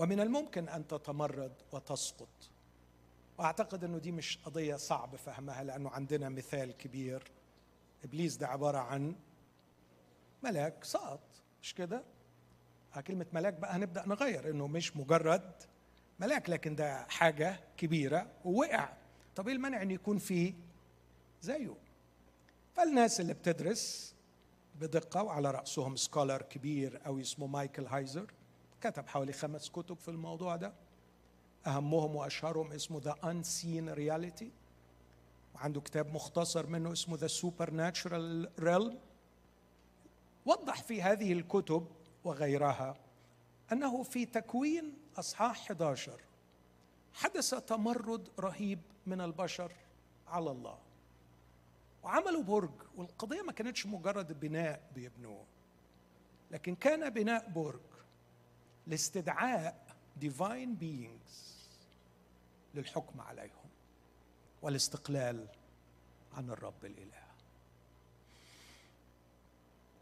[0.00, 2.28] ومن الممكن أن تتمرد وتسقط.
[3.38, 7.22] وأعتقد أنه دي مش قضية صعب فهمها لأنه عندنا مثال كبير.
[8.04, 9.14] إبليس ده عبارة عن
[10.42, 11.20] ملاك سقط
[11.62, 12.02] مش كده؟
[13.06, 15.52] كلمة ملاك بقى هنبدأ نغير إنه مش مجرد
[16.20, 18.92] ملاك لكن ده حاجة كبيرة ووقع.
[19.36, 20.54] طب إيه المانع إن يكون فيه
[21.42, 21.74] زيه؟
[22.74, 24.14] فالناس اللي بتدرس
[24.74, 28.26] بدقة وعلى رأسهم scholar كبير أوي اسمه مايكل هايزر.
[28.80, 30.72] كتب حوالي خمس كتب في الموضوع ده.
[31.66, 34.46] أهمهم وأشهرهم اسمه ذا Unseen Reality.
[35.54, 38.98] وعنده كتاب مختصر منه اسمه سوبر ناتشرال ريلم
[40.46, 41.86] وضح في هذه الكتب
[42.24, 42.96] وغيرها
[43.72, 46.20] أنه في تكوين أصحاح 11
[47.14, 49.72] حدث تمرد رهيب من البشر
[50.28, 50.78] على الله.
[52.02, 55.44] وعملوا برج والقضية ما كانتش مجرد بناء بيبنوه
[56.50, 57.80] لكن كان بناء برج
[58.90, 59.86] لاستدعاء
[60.16, 61.56] divine beings
[62.74, 63.70] للحكم عليهم
[64.62, 65.46] والاستقلال
[66.32, 67.24] عن الرب الإله.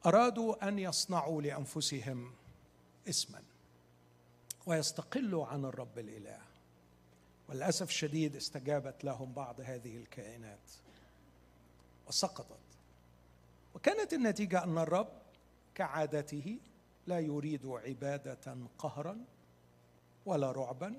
[0.06, 2.34] أرادوا أن يصنعوا لأنفسهم
[3.08, 3.42] اسما
[4.66, 6.40] ويستقلوا عن الرب الإله.
[7.48, 10.70] وللأسف الشديد استجابت لهم بعض هذه الكائنات
[12.06, 12.58] وسقطت.
[13.74, 15.12] وكانت النتيجة أن الرب
[15.74, 16.58] كعادته
[17.08, 19.24] لا يريد عبادة قهرا
[20.26, 20.94] ولا رعبا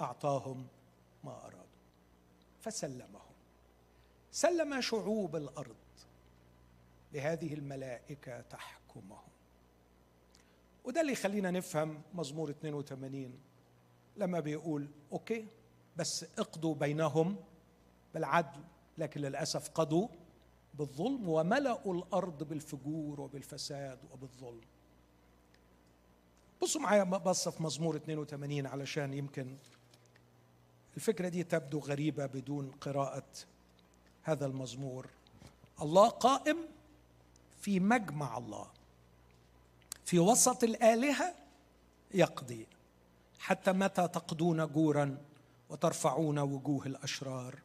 [0.00, 0.66] أعطاهم
[1.24, 1.58] ما أرادوا.
[2.60, 3.34] فسلمهم.
[4.30, 5.76] سلم شعوب الأرض.
[7.12, 9.28] لهذه الملائكة تحكمهم.
[10.84, 13.40] وده اللي يخلينا نفهم مزمور 82
[14.16, 15.46] لما بيقول أوكي
[15.96, 17.36] بس اقضوا بينهم
[18.14, 18.60] بالعدل.
[18.98, 20.08] لكن للأسف قضوا
[20.74, 24.73] بالظلم وملأوا الأرض بالفجور وبالفساد وبالظلم.
[26.64, 29.56] بصوا معايا بصة في مزمور 82 علشان يمكن
[30.96, 33.26] الفكرة دي تبدو غريبة بدون قراءة
[34.22, 35.06] هذا المزمور.
[35.82, 36.58] الله قائم
[37.60, 38.66] في مجمع الله
[40.04, 41.34] في وسط الآلهة
[42.14, 42.66] يقضي
[43.38, 45.18] حتى متى تقضون جورا
[45.70, 47.58] وترفعون وجوه الأشرار.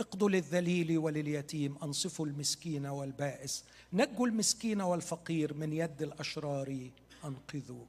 [0.00, 3.64] اقضوا للذليل ولليتيم أنصفوا المسكين والبائس.
[3.92, 6.90] نجوا المسكين والفقير من يد الأشرار
[7.24, 7.84] أنقذوا.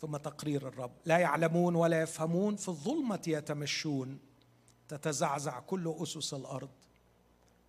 [0.00, 0.92] ثم تقرير الرب.
[1.04, 4.18] لا يعلمون ولا يفهمون في الظلمة يتمشون.
[4.88, 6.70] تتزعزع كل أسس الأرض.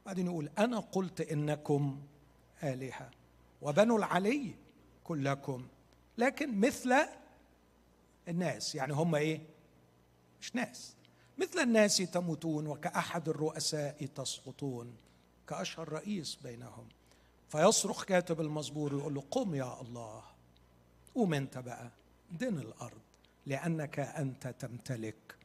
[0.05, 2.01] بعدين يقول أنا قلت إنكم
[2.63, 3.11] آلهة
[3.61, 4.55] وبنو العلي
[5.03, 5.67] كلكم.
[6.17, 6.95] لكن مثل
[8.27, 9.41] الناس يعني هم إيه؟
[10.41, 10.95] مش ناس.
[11.37, 14.95] مثل الناس تموتون وكأحد الرؤساء تسقطون
[15.47, 16.87] كأشهر رئيس بينهم.
[17.49, 20.23] فيصرخ كاتب المزبور ويقول له قم يا الله.
[21.15, 21.91] قوم أنت بقى.
[22.31, 23.01] دن الأرض
[23.45, 25.35] لأنك أنت تمتلك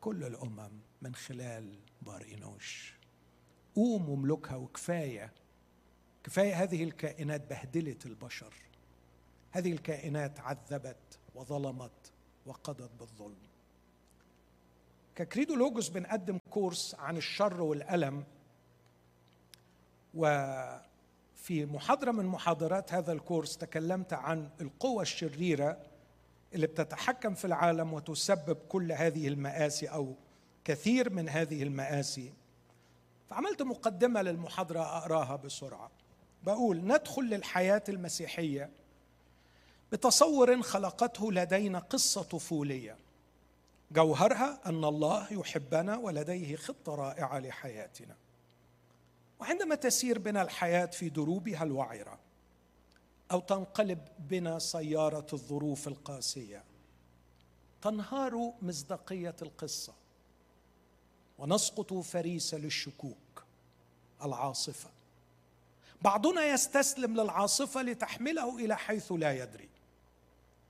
[0.00, 0.70] كل الأمم
[1.02, 2.94] من خلال بارينوش.
[3.74, 5.32] قوم واملكها وكفاية.
[6.24, 8.54] كفاية هذه الكائنات بهدلت البشر.
[9.50, 12.12] هذه الكائنات عذبت وظلمت
[12.46, 13.48] وقضت بالظلم.
[15.16, 18.24] ككريدو لوجوس بنقدم كورس عن الشر والألم.
[20.14, 25.93] وفي محاضرة من محاضرات هذا الكورس تكلمت عن القوة الشريرة
[26.54, 30.14] اللي بتتحكم في العالم وتسبب كل هذه المآسي أو
[30.64, 32.32] كثير من هذه المآسي.
[33.30, 35.90] فعملت مقدمة للمحاضرة أقراها بسرعة.
[36.42, 38.70] بقول ندخل للحياة المسيحية
[39.92, 42.96] بتصور خلقته لدينا قصة طفولية.
[43.92, 48.16] جوهرها أن الله يحبنا ولديه خطة رائعة لحياتنا.
[49.40, 52.23] وعندما تسير بنا الحياة في دروبها الوعرة
[53.32, 56.64] أو تنقلب بنا سيارة الظروف القاسية.
[57.82, 59.92] تنهار مصداقية القصة.
[61.38, 63.44] ونسقط فريسه للشكوك
[64.22, 64.90] العاصفة.
[66.02, 69.68] بعضنا يستسلم للعاصفة لتحمله إلى حيث لا يدري.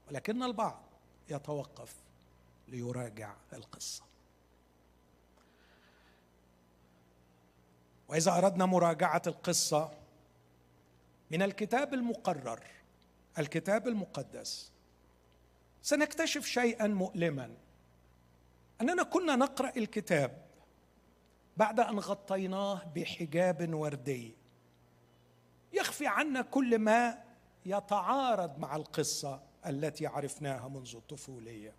[0.09, 0.83] ولكن البعض
[1.29, 1.95] يتوقف
[2.69, 4.03] ليراجع القصة.
[8.09, 9.91] وإذا أردنا مراجعة القصة
[11.31, 12.61] من الكتاب المقرر
[13.39, 14.73] الكتاب المقدس.
[15.83, 17.57] سنكتشف شيئا مؤلما.
[18.81, 20.45] أننا كنا نقرأ الكتاب
[21.57, 24.37] بعد أن غطيناه بحجاب وردي.
[25.73, 27.25] يخفي عنا كل ما
[27.67, 31.75] يتعارض مع القصة التي عرفناها منذ الطفولية.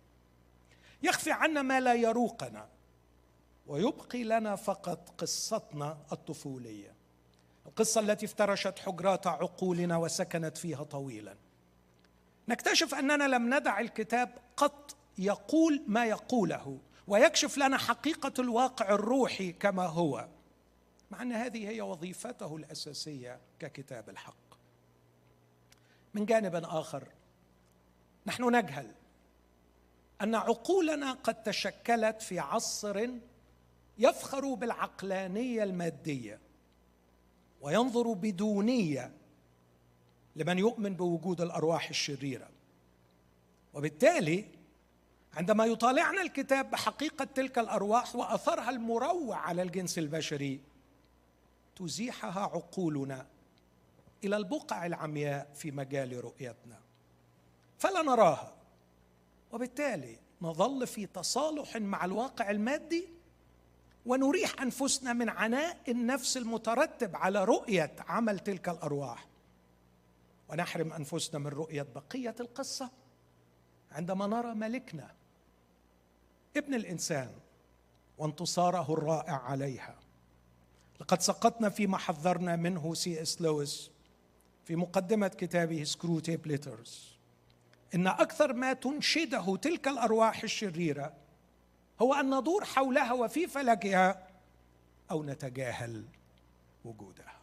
[1.02, 2.68] يخفي عنا ما لا يروقنا
[3.66, 6.95] ويبقي لنا فقط قصتنا الطفولية.
[7.76, 11.36] القصة التي افترشت حجرات عقولنا وسكنت فيها طويلا.
[12.48, 19.86] نكتشف أننا لم ندع الكتاب قط يقول ما يقوله ويكشف لنا حقيقة الواقع الروحي كما
[19.86, 20.28] هو
[21.10, 24.58] مع أن هذه هي وظيفته الأساسية ككتاب الحق.
[26.14, 27.08] من جانب آخر
[28.26, 28.94] نحن نجهل
[30.20, 33.08] أن عقولنا قد تشكلت في عصر
[33.98, 36.45] يفخر بالعقلانية المادية.
[37.66, 39.12] وينظر بدونية
[40.36, 42.48] لمن يؤمن بوجود الأرواح الشريرة.
[43.74, 44.44] وبالتالي
[45.34, 50.60] عندما يطالعنا الكتاب بحقيقة تلك الأرواح وأثرها المروع على الجنس البشري
[51.76, 53.26] تزيحها عقولنا
[54.24, 56.80] إلى البقع العمياء في مجال رؤيتنا.
[57.78, 58.54] فلا نراها.
[59.52, 63.15] وبالتالي نظل في تصالح مع الواقع المادي
[64.06, 69.26] ونريح أنفسنا من عناء النفس المترتب على رؤية عمل تلك الأرواح.
[70.48, 72.90] ونحرم أنفسنا من رؤية بقية القصة.
[73.92, 75.14] عندما نرى ملكنا
[76.56, 77.30] ابن الإنسان
[78.18, 79.98] وانتصاره الرائع عليها
[81.00, 83.90] لقد سقطنا فيما حذرنا منه سي إس لويس
[84.64, 87.16] في مقدمة كتابه Screwtape Letters
[87.94, 91.12] إن أكثر ما تنشده تلك الأرواح الشريرة
[92.02, 94.28] هو أن ندور حولها وفي فلكها
[95.10, 96.04] أو نتجاهل
[96.84, 97.36] وجودها.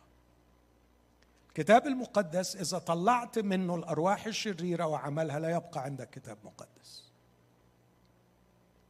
[1.47, 7.11] الكتاب المقدس إذا طلعت منه الأرواح الشريرة وعملها لا يبقى عندك كتاب مقدس.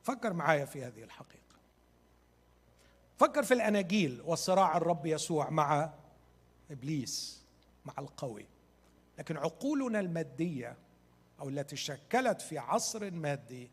[0.04, 1.44] فكر معايا في هذه الحقيقة.
[3.18, 5.94] فكر في الأناجيل وصراع الرب يسوع مع
[6.72, 7.44] إبليس
[7.86, 8.46] مع القوي.
[9.20, 10.78] لكن عقولنا المادية
[11.40, 13.72] أو التي شكلت في عصر مادي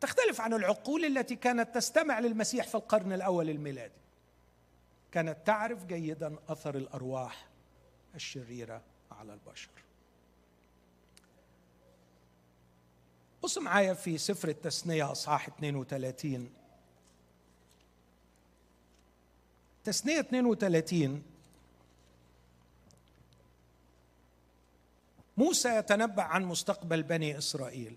[0.00, 4.00] تختلف عن العقول التي كانت تستمع للمسيح في القرن الأول الميلادي.
[5.12, 7.48] كانت تعرف جيدا أثر الأرواح
[8.14, 9.70] الشريرة على البشر.
[13.42, 16.50] بص معايا في سفر التثنية أصحاح 32
[19.84, 21.22] تثنية 32
[25.36, 27.96] موسى يتنبأ عن مستقبل بني إسرائيل.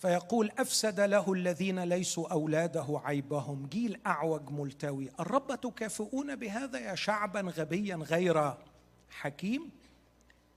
[0.00, 3.66] فيقول أفسد له الذين ليسوا أولاده عيبهم.
[3.66, 5.10] جيل أعوج ملتوي.
[5.20, 8.54] الرب تكافئون بهذا يا شعبا غبيا غير
[9.10, 9.70] حكيم؟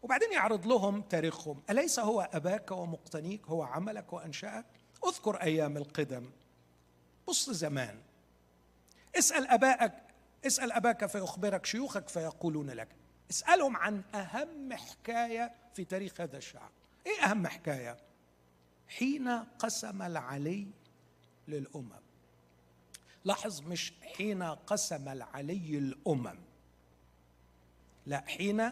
[0.03, 1.61] وبعدين يعرض لهم تاريخهم.
[1.69, 4.65] أليس هو أباك ومقتنيك؟ هو عملك وأنشأك؟
[5.07, 6.29] اذكر أيام القدم.
[7.27, 7.95] بص زمان.
[9.17, 9.93] اسأل أبائك
[10.45, 12.87] اسأل أباك فيخبرك شيوخك فيقولون لك.
[13.31, 16.71] اسألهم عن أهم حكاية في تاريخ هذا الشعب.
[17.07, 18.12] إيه أهم حكاية؟
[18.87, 19.29] حين
[19.59, 20.67] قسم العلي
[21.47, 22.03] للأمم.
[23.25, 26.39] لاحظ مش حين قسم العلي الأمم.
[28.05, 28.71] لا حين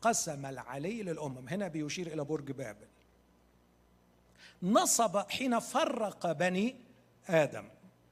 [0.00, 1.48] قسم العلي للأمم.
[1.48, 2.86] هنا بيشير إلى برج بابل.
[4.62, 6.76] نصب حين فرق بني
[7.28, 7.68] آدم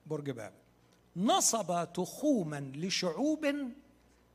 [0.07, 0.57] برج بابل.
[1.17, 3.47] نصب تخوما لشعوب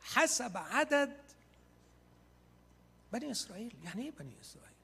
[0.02, 1.18] حسب عدد
[3.14, 3.76] بني إسرائيل.
[3.84, 4.77] يعني إيه بني إسرائيل؟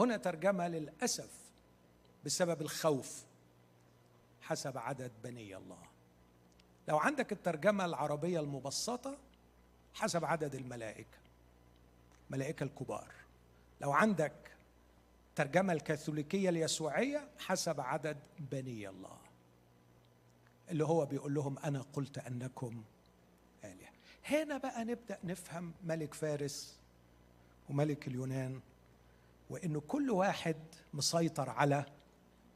[0.00, 1.30] هنا ترجمة للأسف
[2.24, 3.24] بسبب الخوف
[4.42, 5.82] حسب عدد بني الله.
[6.88, 9.18] لو عندك الترجمة العربية المبسطة
[9.94, 11.18] حسب عدد الملائكة
[12.30, 13.12] ملائكة الكبار.
[13.80, 14.32] لو عندك
[15.28, 19.18] الترجمه الكاثوليكية اليسوعية حسب عدد بني الله.
[20.70, 22.84] اللي هو بيقول لهم أنا قلت أنكم
[23.64, 23.92] آلهة.
[24.24, 26.78] هنا بقى نبدأ نفهم ملك فارس
[27.70, 28.60] وملك اليونان
[29.50, 30.56] وانه كل واحد
[30.94, 31.86] مسيطر على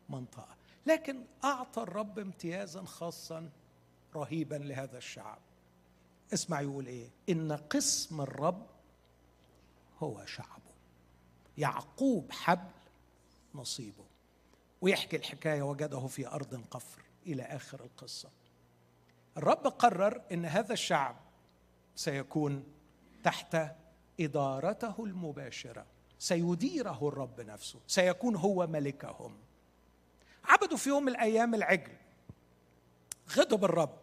[0.09, 0.57] منطقة.
[0.87, 3.51] لكن أعطى الرب امتيازا خاصا
[4.17, 5.39] رهيبا لهذا الشعب.
[6.35, 8.67] اسمع يقول إيه؟ إن قسم الرب
[9.99, 10.75] هو شعبه.
[11.59, 12.71] يعقوب حبل
[13.55, 14.05] نصيبه.
[14.81, 18.31] ويحكي الحكاية وجده في أرض قفر إلى آخر القصة.
[19.37, 21.17] الرب قرر إن هذا الشعب
[21.97, 22.65] سيكون
[23.25, 23.57] تحت
[24.21, 25.87] إدارته المباشرة.
[26.25, 29.37] سيديره الرب نفسه سيكون هو ملكهم.
[30.45, 31.93] عبدوا في يوم من الأيام العجل
[33.31, 33.99] غضب الرب.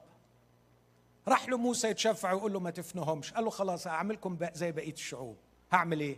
[1.28, 3.34] راح له موسى يتشفع ويقول له ما تفنهمش.
[3.34, 5.38] قال له خلاص هعملكم زي بقية الشعوب.
[5.72, 6.18] هعمل إيه؟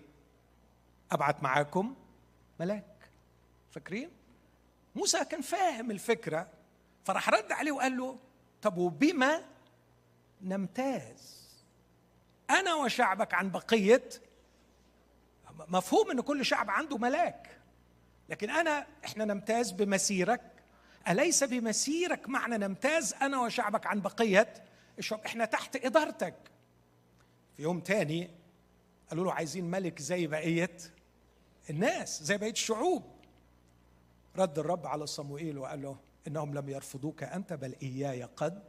[1.11, 1.95] أبعت معاكم
[2.59, 3.09] ملاك.
[3.71, 4.09] فاكرين؟
[4.95, 6.47] موسى كان فاهم الفكرة
[7.03, 8.19] فراح رد عليه وقال له
[8.61, 9.45] طب وبما
[10.41, 11.49] نمتاز؟
[12.49, 14.09] أنا وشعبك عن بقية
[15.67, 17.57] مفهوم إن كل شعب عنده ملاك.
[18.29, 20.41] لكن أنا إحنا نمتاز بمسيرك.
[21.07, 24.53] أليس بمسيرك معنى نمتاز أنا وشعبك عن بقية؟
[24.99, 26.35] الشعب إحنا تحت إدارتك.
[27.57, 28.29] في يوم تاني
[29.09, 30.77] قالوا له عايزين ملك زي بقية
[31.69, 33.03] الناس زي بقية الشعوب.
[34.37, 35.97] رد الرب على صموئيل وقال له
[36.27, 38.63] إنهم لم يرفضوك أنت بل إياي قد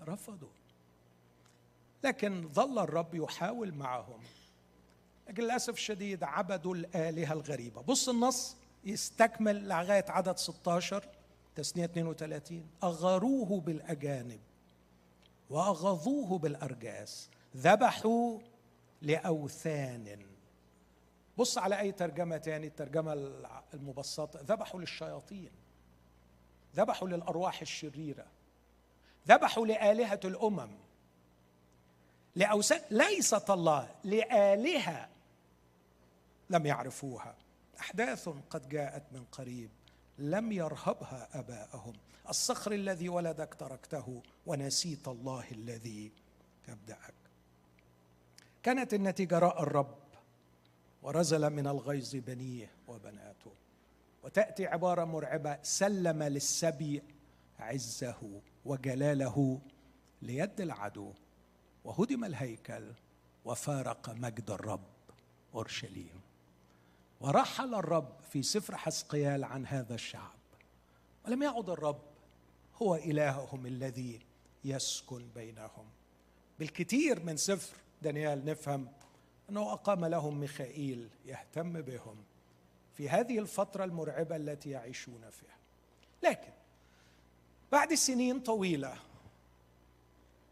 [0.00, 0.48] رفضوا.
[2.04, 4.20] لكن ظل الرب يحاول معهم.
[5.28, 7.82] لكن للأسف الشديد عبدوا الآلهة الغريبة.
[7.82, 11.08] بص النص يستكمل لغاية عدد 16
[11.54, 14.40] تسنيه 32 أغروه بالأجانب
[15.50, 17.30] وأغضوه بالأرجاس.
[17.56, 18.38] ذبحوا
[19.02, 20.26] لأوثان.
[21.38, 23.12] بص على أي ترجمة تاني الترجمة
[23.74, 24.40] المبسطة.
[24.40, 25.50] ذبحوا للشياطين.
[26.76, 28.26] ذبحوا للأرواح الشريرة.
[29.28, 30.70] ذبحوا لآلهة الأمم.
[32.36, 32.80] لأوثان.
[32.90, 35.13] ليست الله لآلهة
[36.50, 37.36] لم يعرفوها.
[37.80, 39.70] أحداث قد جاءت من قريب
[40.18, 41.92] لم يرهبها آباءهم.
[42.28, 46.12] الصخر الذي ولدك تركته ونسيت الله الذي
[46.68, 47.14] يبدأك
[48.62, 49.98] كانت النتيجة راء الرب
[51.02, 53.52] ورزل من الغيظ بنيه وبناته
[54.22, 57.02] وتأتي عبارة مرعبة سلم للسبي
[57.58, 59.60] عزه وجلاله
[60.22, 61.12] ليد العدو
[61.84, 62.92] وهدم الهيكل
[63.44, 64.84] وفارق مجد الرب
[65.54, 66.20] أورشليم.
[67.24, 70.34] ورحل الرب في سفر حسقيال عن هذا الشعب.
[71.26, 72.02] ولم يعد الرب
[72.82, 74.20] هو إلههم الذي
[74.64, 75.86] يسكن بينهم.
[76.58, 78.88] بالكثير من سفر دانيال نفهم
[79.50, 82.24] أنه أقام لهم ميخائيل يهتم بهم
[82.96, 85.58] في هذه الفترة المرعبة التي يعيشون فيها.
[86.22, 86.52] لكن
[87.72, 88.96] بعد سنين طويلة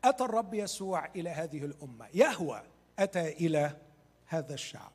[0.04, 2.08] أتى الرب يسوع إلى هذه الأمة.
[2.14, 2.62] يهوى
[2.98, 3.76] أتى إلى
[4.26, 4.91] هذا الشعب.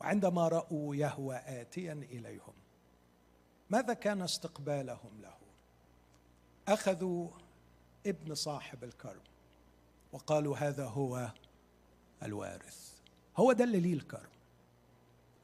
[0.00, 2.54] وعندما رأوا يهوى اتيا إليهم
[3.70, 5.36] ماذا كان استقبالهم له؟
[6.68, 7.28] أخذوا
[8.06, 9.22] ابن صاحب الكرم
[10.12, 11.32] وقالوا هذا هو
[12.22, 12.92] الوارث
[13.36, 14.30] هو ده اللي ليه الكرم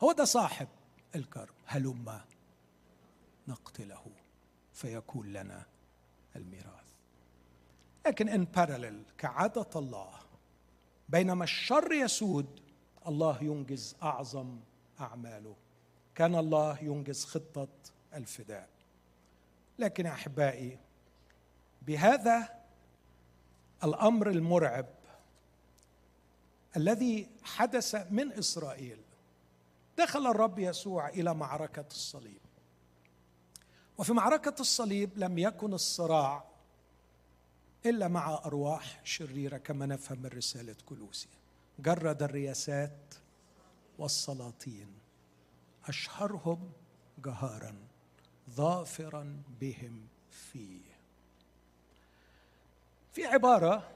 [0.02, 0.68] هو ده صاحب
[1.16, 2.24] الكرم هلما
[3.48, 4.04] نقتله
[4.72, 5.66] فيكون لنا
[6.36, 6.92] الميراث.
[8.06, 10.12] لكن ان بارلل كعادة الله
[11.08, 12.60] بينما الشر يسود
[13.08, 14.58] الله ينجز أعظم
[15.00, 15.56] أعماله.
[16.14, 17.68] كان الله ينجز خطة
[18.14, 18.68] الفداء.
[19.78, 20.78] لكن أحبائي
[21.82, 22.62] بهذا
[23.84, 24.86] الأمر المرعب
[26.76, 28.98] الذي حدث من إسرائيل
[29.98, 32.40] دخل الرب يسوع إلى معركة الصليب.
[33.98, 36.44] وفي معركة الصليب لم يكن الصراع
[37.86, 41.28] إلا مع أرواح شريرة كما نفهم من رسالة كلوسي
[41.78, 43.14] جرد الرياسات
[43.98, 44.94] والسلاطين.
[45.84, 46.72] أشهرهم
[47.24, 47.76] جهارا
[48.50, 50.80] ظافرا بهم فيه.
[53.12, 53.90] في عبارة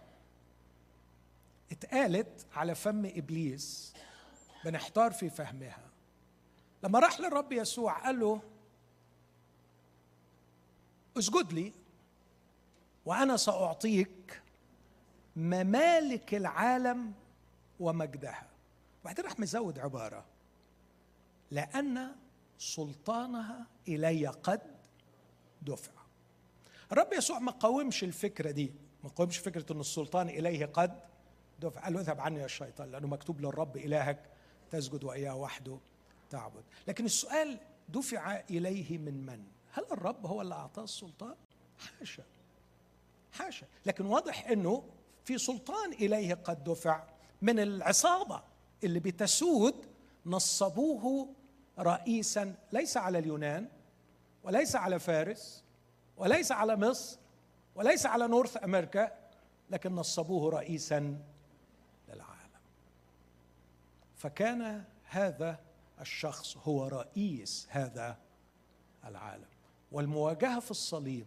[1.73, 3.95] اتقالت على فم إبليس
[4.65, 5.91] بنحتار في فهمها.
[6.85, 8.41] لما راح للرب يسوع قال له
[11.19, 11.73] اسجد لي
[13.07, 14.43] وأنا سأعطيك
[15.37, 17.13] ممالك العالم
[17.81, 18.49] ومجدها.
[19.03, 20.25] وبعدين راح مزود عبارة.
[21.51, 22.13] لأن
[22.59, 24.63] سلطانها إلي قد
[25.63, 25.93] دفع.
[26.93, 28.73] الرب يسوع ما قاومش الفكرة دي.
[29.05, 31.01] ما قاومش فكرة إن السلطان إليه قد
[31.61, 31.81] دفع.
[31.81, 34.31] قال له اذهب عني يا الشيطان لأنه مكتوب للرب إلهك
[34.71, 35.79] تسجد وإياه وحده
[36.31, 36.65] تعبد.
[36.89, 41.35] لكن السؤال دفع إليه من من؟ هل الرب هو اللي أعطاه السلطان؟
[41.79, 42.23] حاشا.
[43.33, 43.67] حاشا.
[43.87, 44.85] لكن واضح إنه
[45.25, 47.05] في سلطان إليه قد دفع.
[47.43, 48.43] من العصابة
[48.85, 49.75] اللي بتسود
[50.27, 51.35] نصبوه
[51.79, 53.69] رئيسا ليس على اليونان
[54.45, 55.65] وليس على فارس
[56.17, 57.19] وليس على مصر
[57.75, 59.13] وليس على نورث أمريكا
[59.71, 61.19] لكن نصبوه رئيسا
[62.09, 62.61] للعالم.
[64.17, 65.61] فكان هذا
[66.01, 68.19] الشخص هو رئيس هذا
[69.05, 69.49] العالم.
[69.93, 71.27] والمواجهة في الصليب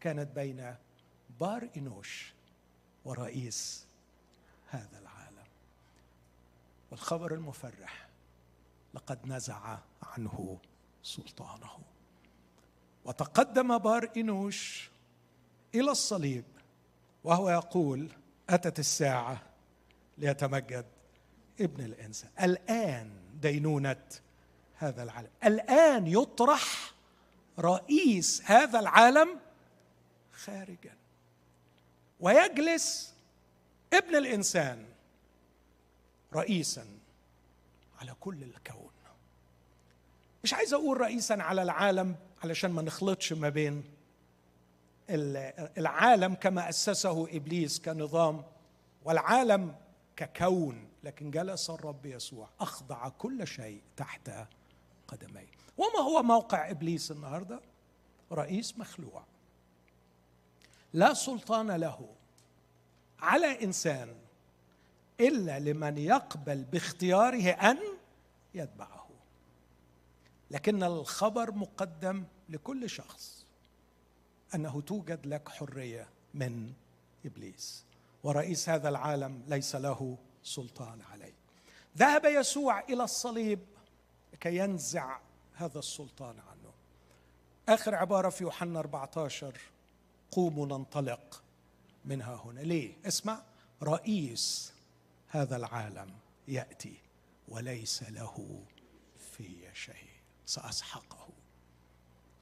[0.00, 0.74] كانت بين
[1.40, 2.34] بار إنوش
[3.04, 3.86] ورئيس
[4.70, 5.09] هذا العالم.
[6.90, 8.08] والخبر المفرح
[8.94, 10.58] لقد نزع عنه
[11.02, 11.78] سلطانه.
[13.04, 14.90] وتقدم بار انوش
[15.74, 16.44] إلى الصليب
[17.24, 18.08] وهو يقول
[18.48, 19.42] أتت الساعة
[20.18, 20.86] ليتمجد
[21.60, 23.10] ابن الانسان الآن
[23.40, 24.06] دينونة
[24.74, 25.30] هذا العالم.
[25.44, 26.92] الآن يطرح
[27.58, 29.40] رئيس هذا العالم
[30.32, 30.96] خارجا.
[32.20, 33.14] ويجلس
[33.92, 34.86] ابن الإنسان
[36.34, 36.86] رئيسا
[38.00, 38.90] على كل الكون.
[40.44, 43.84] مش عايز أقول رئيسا على العالم علشان ما نخلطش ما بين
[45.78, 48.44] العالم كما أسسه إبليس كنظام
[49.04, 49.74] والعالم
[50.16, 54.30] ككون لكن جلس الرب يسوع أخضع كل شيء تحت
[55.08, 55.50] قدميه.
[55.78, 57.60] وما هو موقع إبليس النهارده؟
[58.32, 59.24] رئيس مخلوع.
[60.92, 62.08] لا سلطان له
[63.18, 64.14] على إنسان
[65.20, 67.78] إلا لمن يقبل باختياره أن
[68.54, 69.06] يتبعه.
[70.50, 73.46] لكن الخبر مقدم لكل شخص
[74.54, 76.72] أنه توجد لك حرية من
[77.24, 77.84] إبليس.
[78.22, 81.34] ورئيس هذا العالم ليس له سلطان عليه.
[81.98, 83.58] ذهب يسوع إلى الصليب
[84.32, 85.18] لكي ينزع
[85.54, 86.72] هذا السلطان عنه.
[87.68, 89.60] آخر عبارة في يوحنا 14
[90.30, 91.42] قوموا ننطلق
[92.04, 92.60] منها هنا.
[92.60, 93.42] ليه؟ اسمع.
[93.82, 94.72] رئيس
[95.32, 96.14] هذا العالم
[96.48, 96.96] يأتي
[97.48, 98.64] وليس له
[99.18, 100.10] في شيء.
[100.46, 101.28] سأسحقه.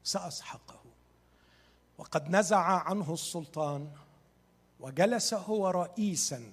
[0.05, 0.81] سأسحقه.
[1.99, 3.93] وقد نزع عنه السلطان
[4.81, 6.53] وجلس هو رئيسا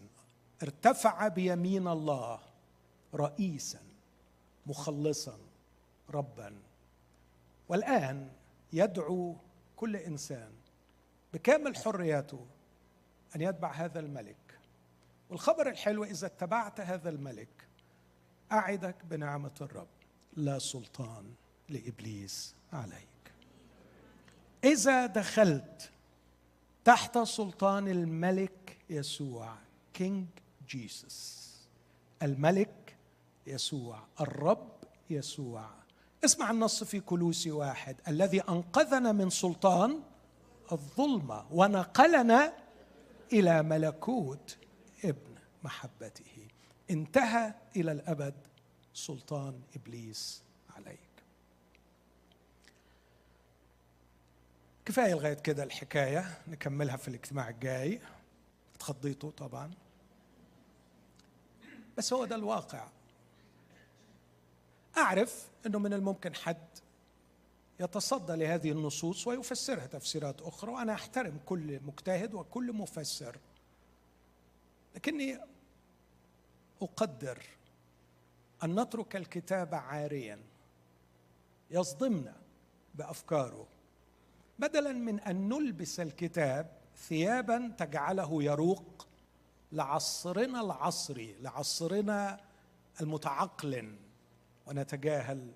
[0.63, 2.39] ارتفع بيمين الله
[3.13, 3.81] رئيسا
[4.65, 5.37] مخلصا
[6.09, 6.61] ربا.
[7.69, 8.31] والآن
[8.73, 9.35] يدعو
[9.75, 10.51] كل إنسان
[11.33, 12.45] بكامل حريته
[13.35, 14.59] أن يتبع هذا الملك.
[15.29, 17.67] والخبر الحلو إذا اتبعت هذا الملك
[18.51, 19.87] أعدك بنعمة الرب
[20.35, 21.33] لا سلطان
[21.69, 23.07] لإبليس عليك.
[24.63, 25.91] إذا دخلت
[26.83, 29.55] تحت سلطان الملك يسوع
[29.93, 30.27] King
[30.67, 31.45] Jesus
[32.21, 32.95] الملك
[33.47, 34.71] يسوع الرب
[35.09, 35.69] يسوع.
[36.25, 37.95] اسمع النص في كلوسي واحد.
[38.07, 40.03] الذي أنقذنا من سلطان
[40.71, 42.53] الظلمة ونقلنا
[43.33, 44.57] إلى ملكوت
[45.09, 46.47] ابن محبته.
[46.89, 48.33] انتهى إلى الأبد
[48.93, 50.43] سلطان إبليس
[50.75, 50.99] عليك.
[54.85, 58.01] كفاية لغاية كده الحكاية نكملها في الاجتماع الجاي.
[58.75, 59.71] اتخضيتوا طبعا.
[61.97, 62.87] بس هو ده الواقع.
[64.97, 66.67] أعرف إنه من الممكن حد
[67.79, 73.37] يتصدى لهذه النصوص ويفسرها تفسيرات أخرى وأنا أحترم كل مجتهد وكل مفسر.
[74.95, 75.39] لكني
[76.81, 77.43] أقدر
[78.63, 80.39] أن نترك الكتاب عاريا
[81.71, 82.35] يصدمنا
[82.95, 83.67] بأفكاره.
[84.59, 89.07] بدلا من أن نلبس الكتاب ثيابا تجعله يروق
[89.71, 92.39] لعصرنا العصري لعصرنا
[93.01, 93.95] المتعقل
[94.67, 95.51] ونتجاهل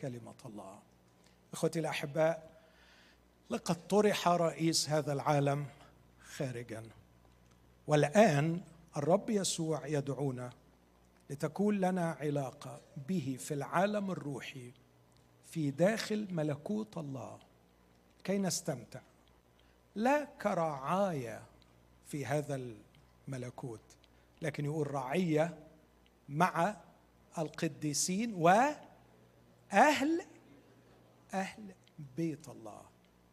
[0.00, 0.78] كلمة الله.
[1.52, 2.62] إخوتي الأحباء
[3.50, 5.66] لقد طرح رئيس هذا العالم
[6.20, 6.82] خارجا.
[7.86, 8.60] والآن
[8.96, 10.50] الرب يسوع يدعونا
[11.30, 14.72] لتكون لنا علاقة به في العالم الروحي
[15.44, 17.38] في داخل ملكوت الله.
[18.24, 19.00] كي نستمتع.
[19.94, 21.42] لا كرعاية
[22.06, 22.60] في هذا
[23.28, 23.96] الملكوت
[24.42, 25.58] لكن يقول رعية
[26.28, 26.76] مع
[27.38, 30.22] القديسين واهل
[31.34, 31.74] أهل
[32.16, 32.82] بيت الله.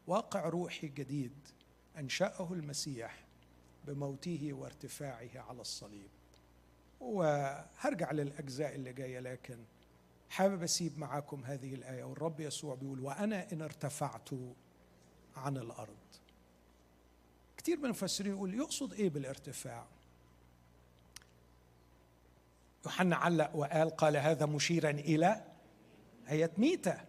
[0.07, 1.47] واقع روحي جديد
[1.97, 3.22] أنشأه المسيح.
[3.87, 6.09] بموته وارتفاعه على الصليب.
[6.99, 9.57] وهرجع للأجزاء اللي جاية لكن
[10.29, 14.29] حابب أسيب معاكم هذه الآية والرب يسوع بيقول وأنا إن ارتفعت
[15.35, 15.97] عن الأرض.
[17.57, 19.87] كثير من المفسرين يقول يقصد إيه بالارتفاع؟
[22.85, 25.45] يوحنا علق وقال قال هذا مشيرا إلى
[26.27, 27.01] هي ميتة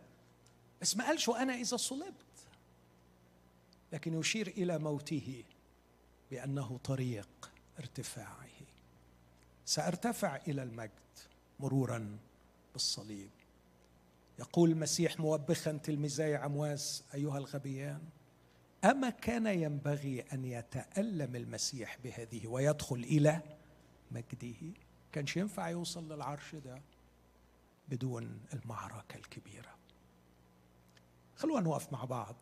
[0.80, 2.14] بس ما قالش وأنا إذا صلبت.
[3.92, 5.44] لكن يشير إلى موته.
[6.30, 8.48] بأنه طريق ارتفاعه.
[9.64, 10.90] سأرتفع إلى المجد
[11.60, 12.18] مرورا
[12.72, 13.30] بالصليب.
[14.38, 18.02] يقول المسيح موبخا تلميذي عمواس أيها الغبيان
[18.84, 23.42] أما كان ينبغي أن يتألم المسيح بهذه ويدخل إلى
[24.10, 24.72] مجده؟
[25.12, 26.82] كانش ينفع يوصل للعرش ده
[27.88, 29.74] بدون المعركة الكبيرة.
[31.36, 32.36] خلونا نقف مع بعض.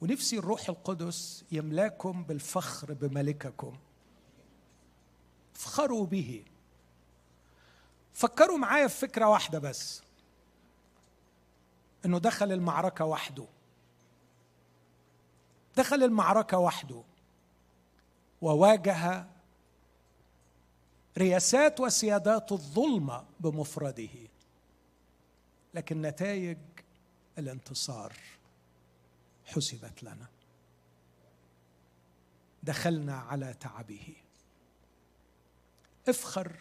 [0.00, 3.78] ونفسي الروح القدس يملاكم بالفخر بملككم.
[5.54, 6.44] افخروا به.
[8.14, 10.02] فكروا معايا في فكرة واحدة بس.
[12.04, 13.46] إنه دخل المعركة وحده.
[15.76, 17.02] دخل المعركة وحده.
[18.42, 19.26] وواجه
[21.18, 24.08] رياسات وسيادات الظلمة بمفرده.
[25.74, 26.58] لكن نتائج
[27.38, 28.12] الانتصار.
[29.46, 30.26] حسبت لنا.
[32.62, 34.16] دخلنا على تعبه.
[36.08, 36.56] افخر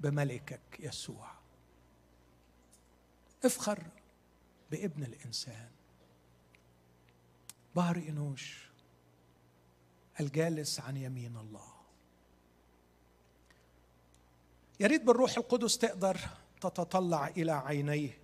[0.00, 1.30] بملكك يسوع.
[3.44, 3.82] افخر
[4.70, 5.70] بابن الإنسان.
[7.76, 8.68] بار إنوش
[10.20, 11.72] الجالس عن يمين الله.
[14.80, 16.20] يا ريت بالروح القدس تقدر
[16.60, 18.18] تتطلع إلى عينيه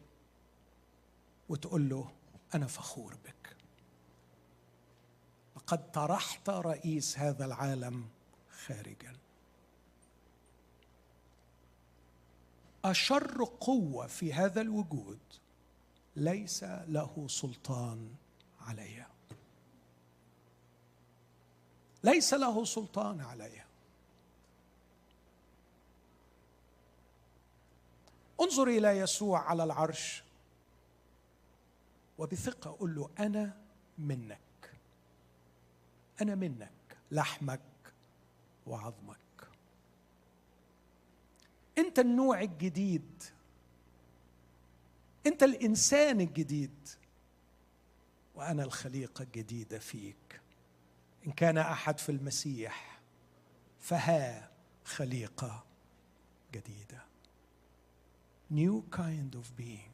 [1.48, 2.12] وتقول له
[2.55, 3.56] أنا فخور بك.
[5.56, 8.09] لقد طرحت رئيس هذا العالم
[8.66, 9.16] خارجا.
[12.85, 15.18] أشر قوة في هذا الوجود
[16.16, 18.14] ليس له سلطان
[18.60, 19.09] عليها
[22.05, 23.66] ليس له سلطان عليها
[28.40, 30.23] انظر إلى يسوع على العرش.
[32.19, 33.57] وبثقة قل له أنا
[33.99, 34.39] منك.
[36.23, 36.70] أنا منك
[37.11, 37.61] لحمك
[38.66, 39.19] وعظمك.
[41.78, 43.23] أنت النوع الجديد.
[45.27, 46.89] أنت الإنسان الجديد.
[48.35, 50.41] وأنا الخليقة الجديدة فيك.
[51.27, 53.01] إن كان أحد في المسيح
[53.81, 54.51] فها
[54.85, 55.65] خليقة
[56.53, 57.05] جديدة.
[58.51, 59.93] New kind of being.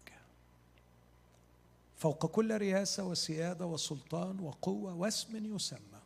[2.00, 6.00] فوق كل رياسه وسيادة وسلطان وقوة واسم يسمى.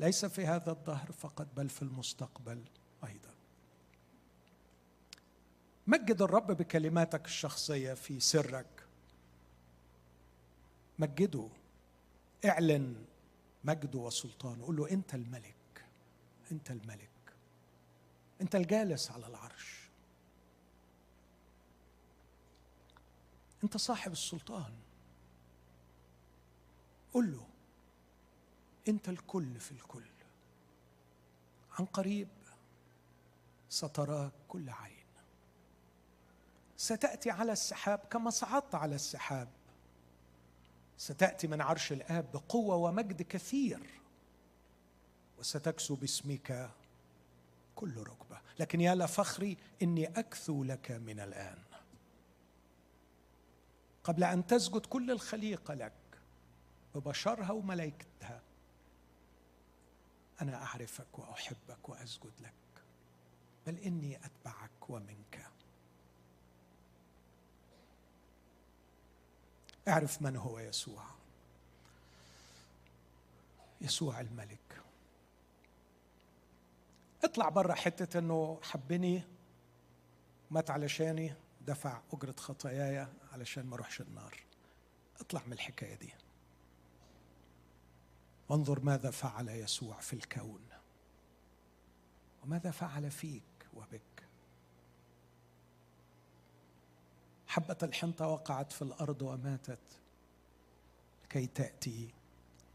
[0.00, 2.64] ليس في هذا الدهر فقط بل في المستقبل
[3.04, 3.34] أيضا.
[5.86, 8.86] مجد الرب بكلماتك الشخصية في سرك.
[10.98, 11.48] مجده.
[12.44, 13.04] اعلن
[13.64, 14.64] مجده وسلطانه.
[14.64, 15.84] قول له أنت الملك.
[16.52, 17.10] أنت الملك.
[18.40, 19.90] أنت الجالس على العرش.
[23.64, 24.72] أنت صاحب السلطان.
[27.12, 27.46] قل له
[28.88, 30.04] أنت الكل في الكل.
[31.78, 32.28] عن قريب
[33.68, 35.04] ستراك كل عين.
[36.76, 39.48] ستأتي على السحاب كما صعدت على السحاب.
[40.98, 43.80] ستأتي من عرش الآب بقوة ومجد كثير.
[45.38, 46.70] وستكسو باسمك
[47.76, 48.40] كل ركبة.
[48.58, 51.58] لكن يا لفخري إني أكثو لك من الآن.
[54.04, 55.92] قبل أن تسجد كل الخليقه لك
[56.94, 58.42] ببشرها وملائكتها.
[60.42, 62.52] أنا أعرفك وأحبك وأسجد لك
[63.66, 65.50] بل إني أتبعك ومنك.
[69.88, 71.04] اعرف من هو يسوع.
[73.80, 74.82] يسوع الملك.
[77.24, 79.22] اطلع بره حتة إنه حبني
[80.50, 84.34] مات علشاني دفع أجرة خطاياي علشان ما أروحش النار.
[85.20, 86.12] اطلع من الحكاية دي.
[88.50, 90.68] وانظر ماذا فعل يسوع في الكون.
[92.42, 93.42] وماذا فعل فيك
[93.74, 94.00] وبك.
[97.46, 100.00] حبة الحنطة وقعت في الأرض وماتت
[101.28, 102.14] كي تأتي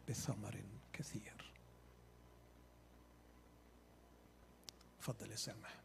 [0.09, 1.51] بثمر كثير.
[4.99, 5.75] تفضل يا سامح.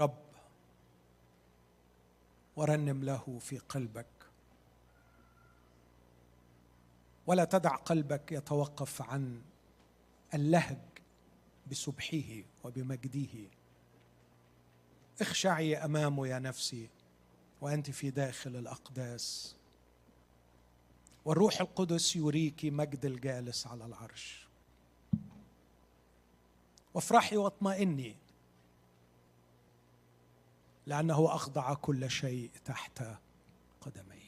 [0.00, 0.24] رب
[2.56, 4.19] ورنم له في قلبك
[7.26, 9.42] ولا تدع قلبك يتوقف عن
[10.34, 10.78] اللهج
[11.70, 13.48] بسبحه وبمجده.
[15.20, 16.88] اخشعي امامه يا نفسي
[17.60, 19.56] وأنت في داخل الأقداس.
[21.24, 24.48] والروح القدس يريك مجد الجالس على العرش.
[26.94, 28.16] وافرحي واطمئني
[30.86, 33.02] لأنه أخضع كل شيء تحت
[33.80, 34.19] قدمي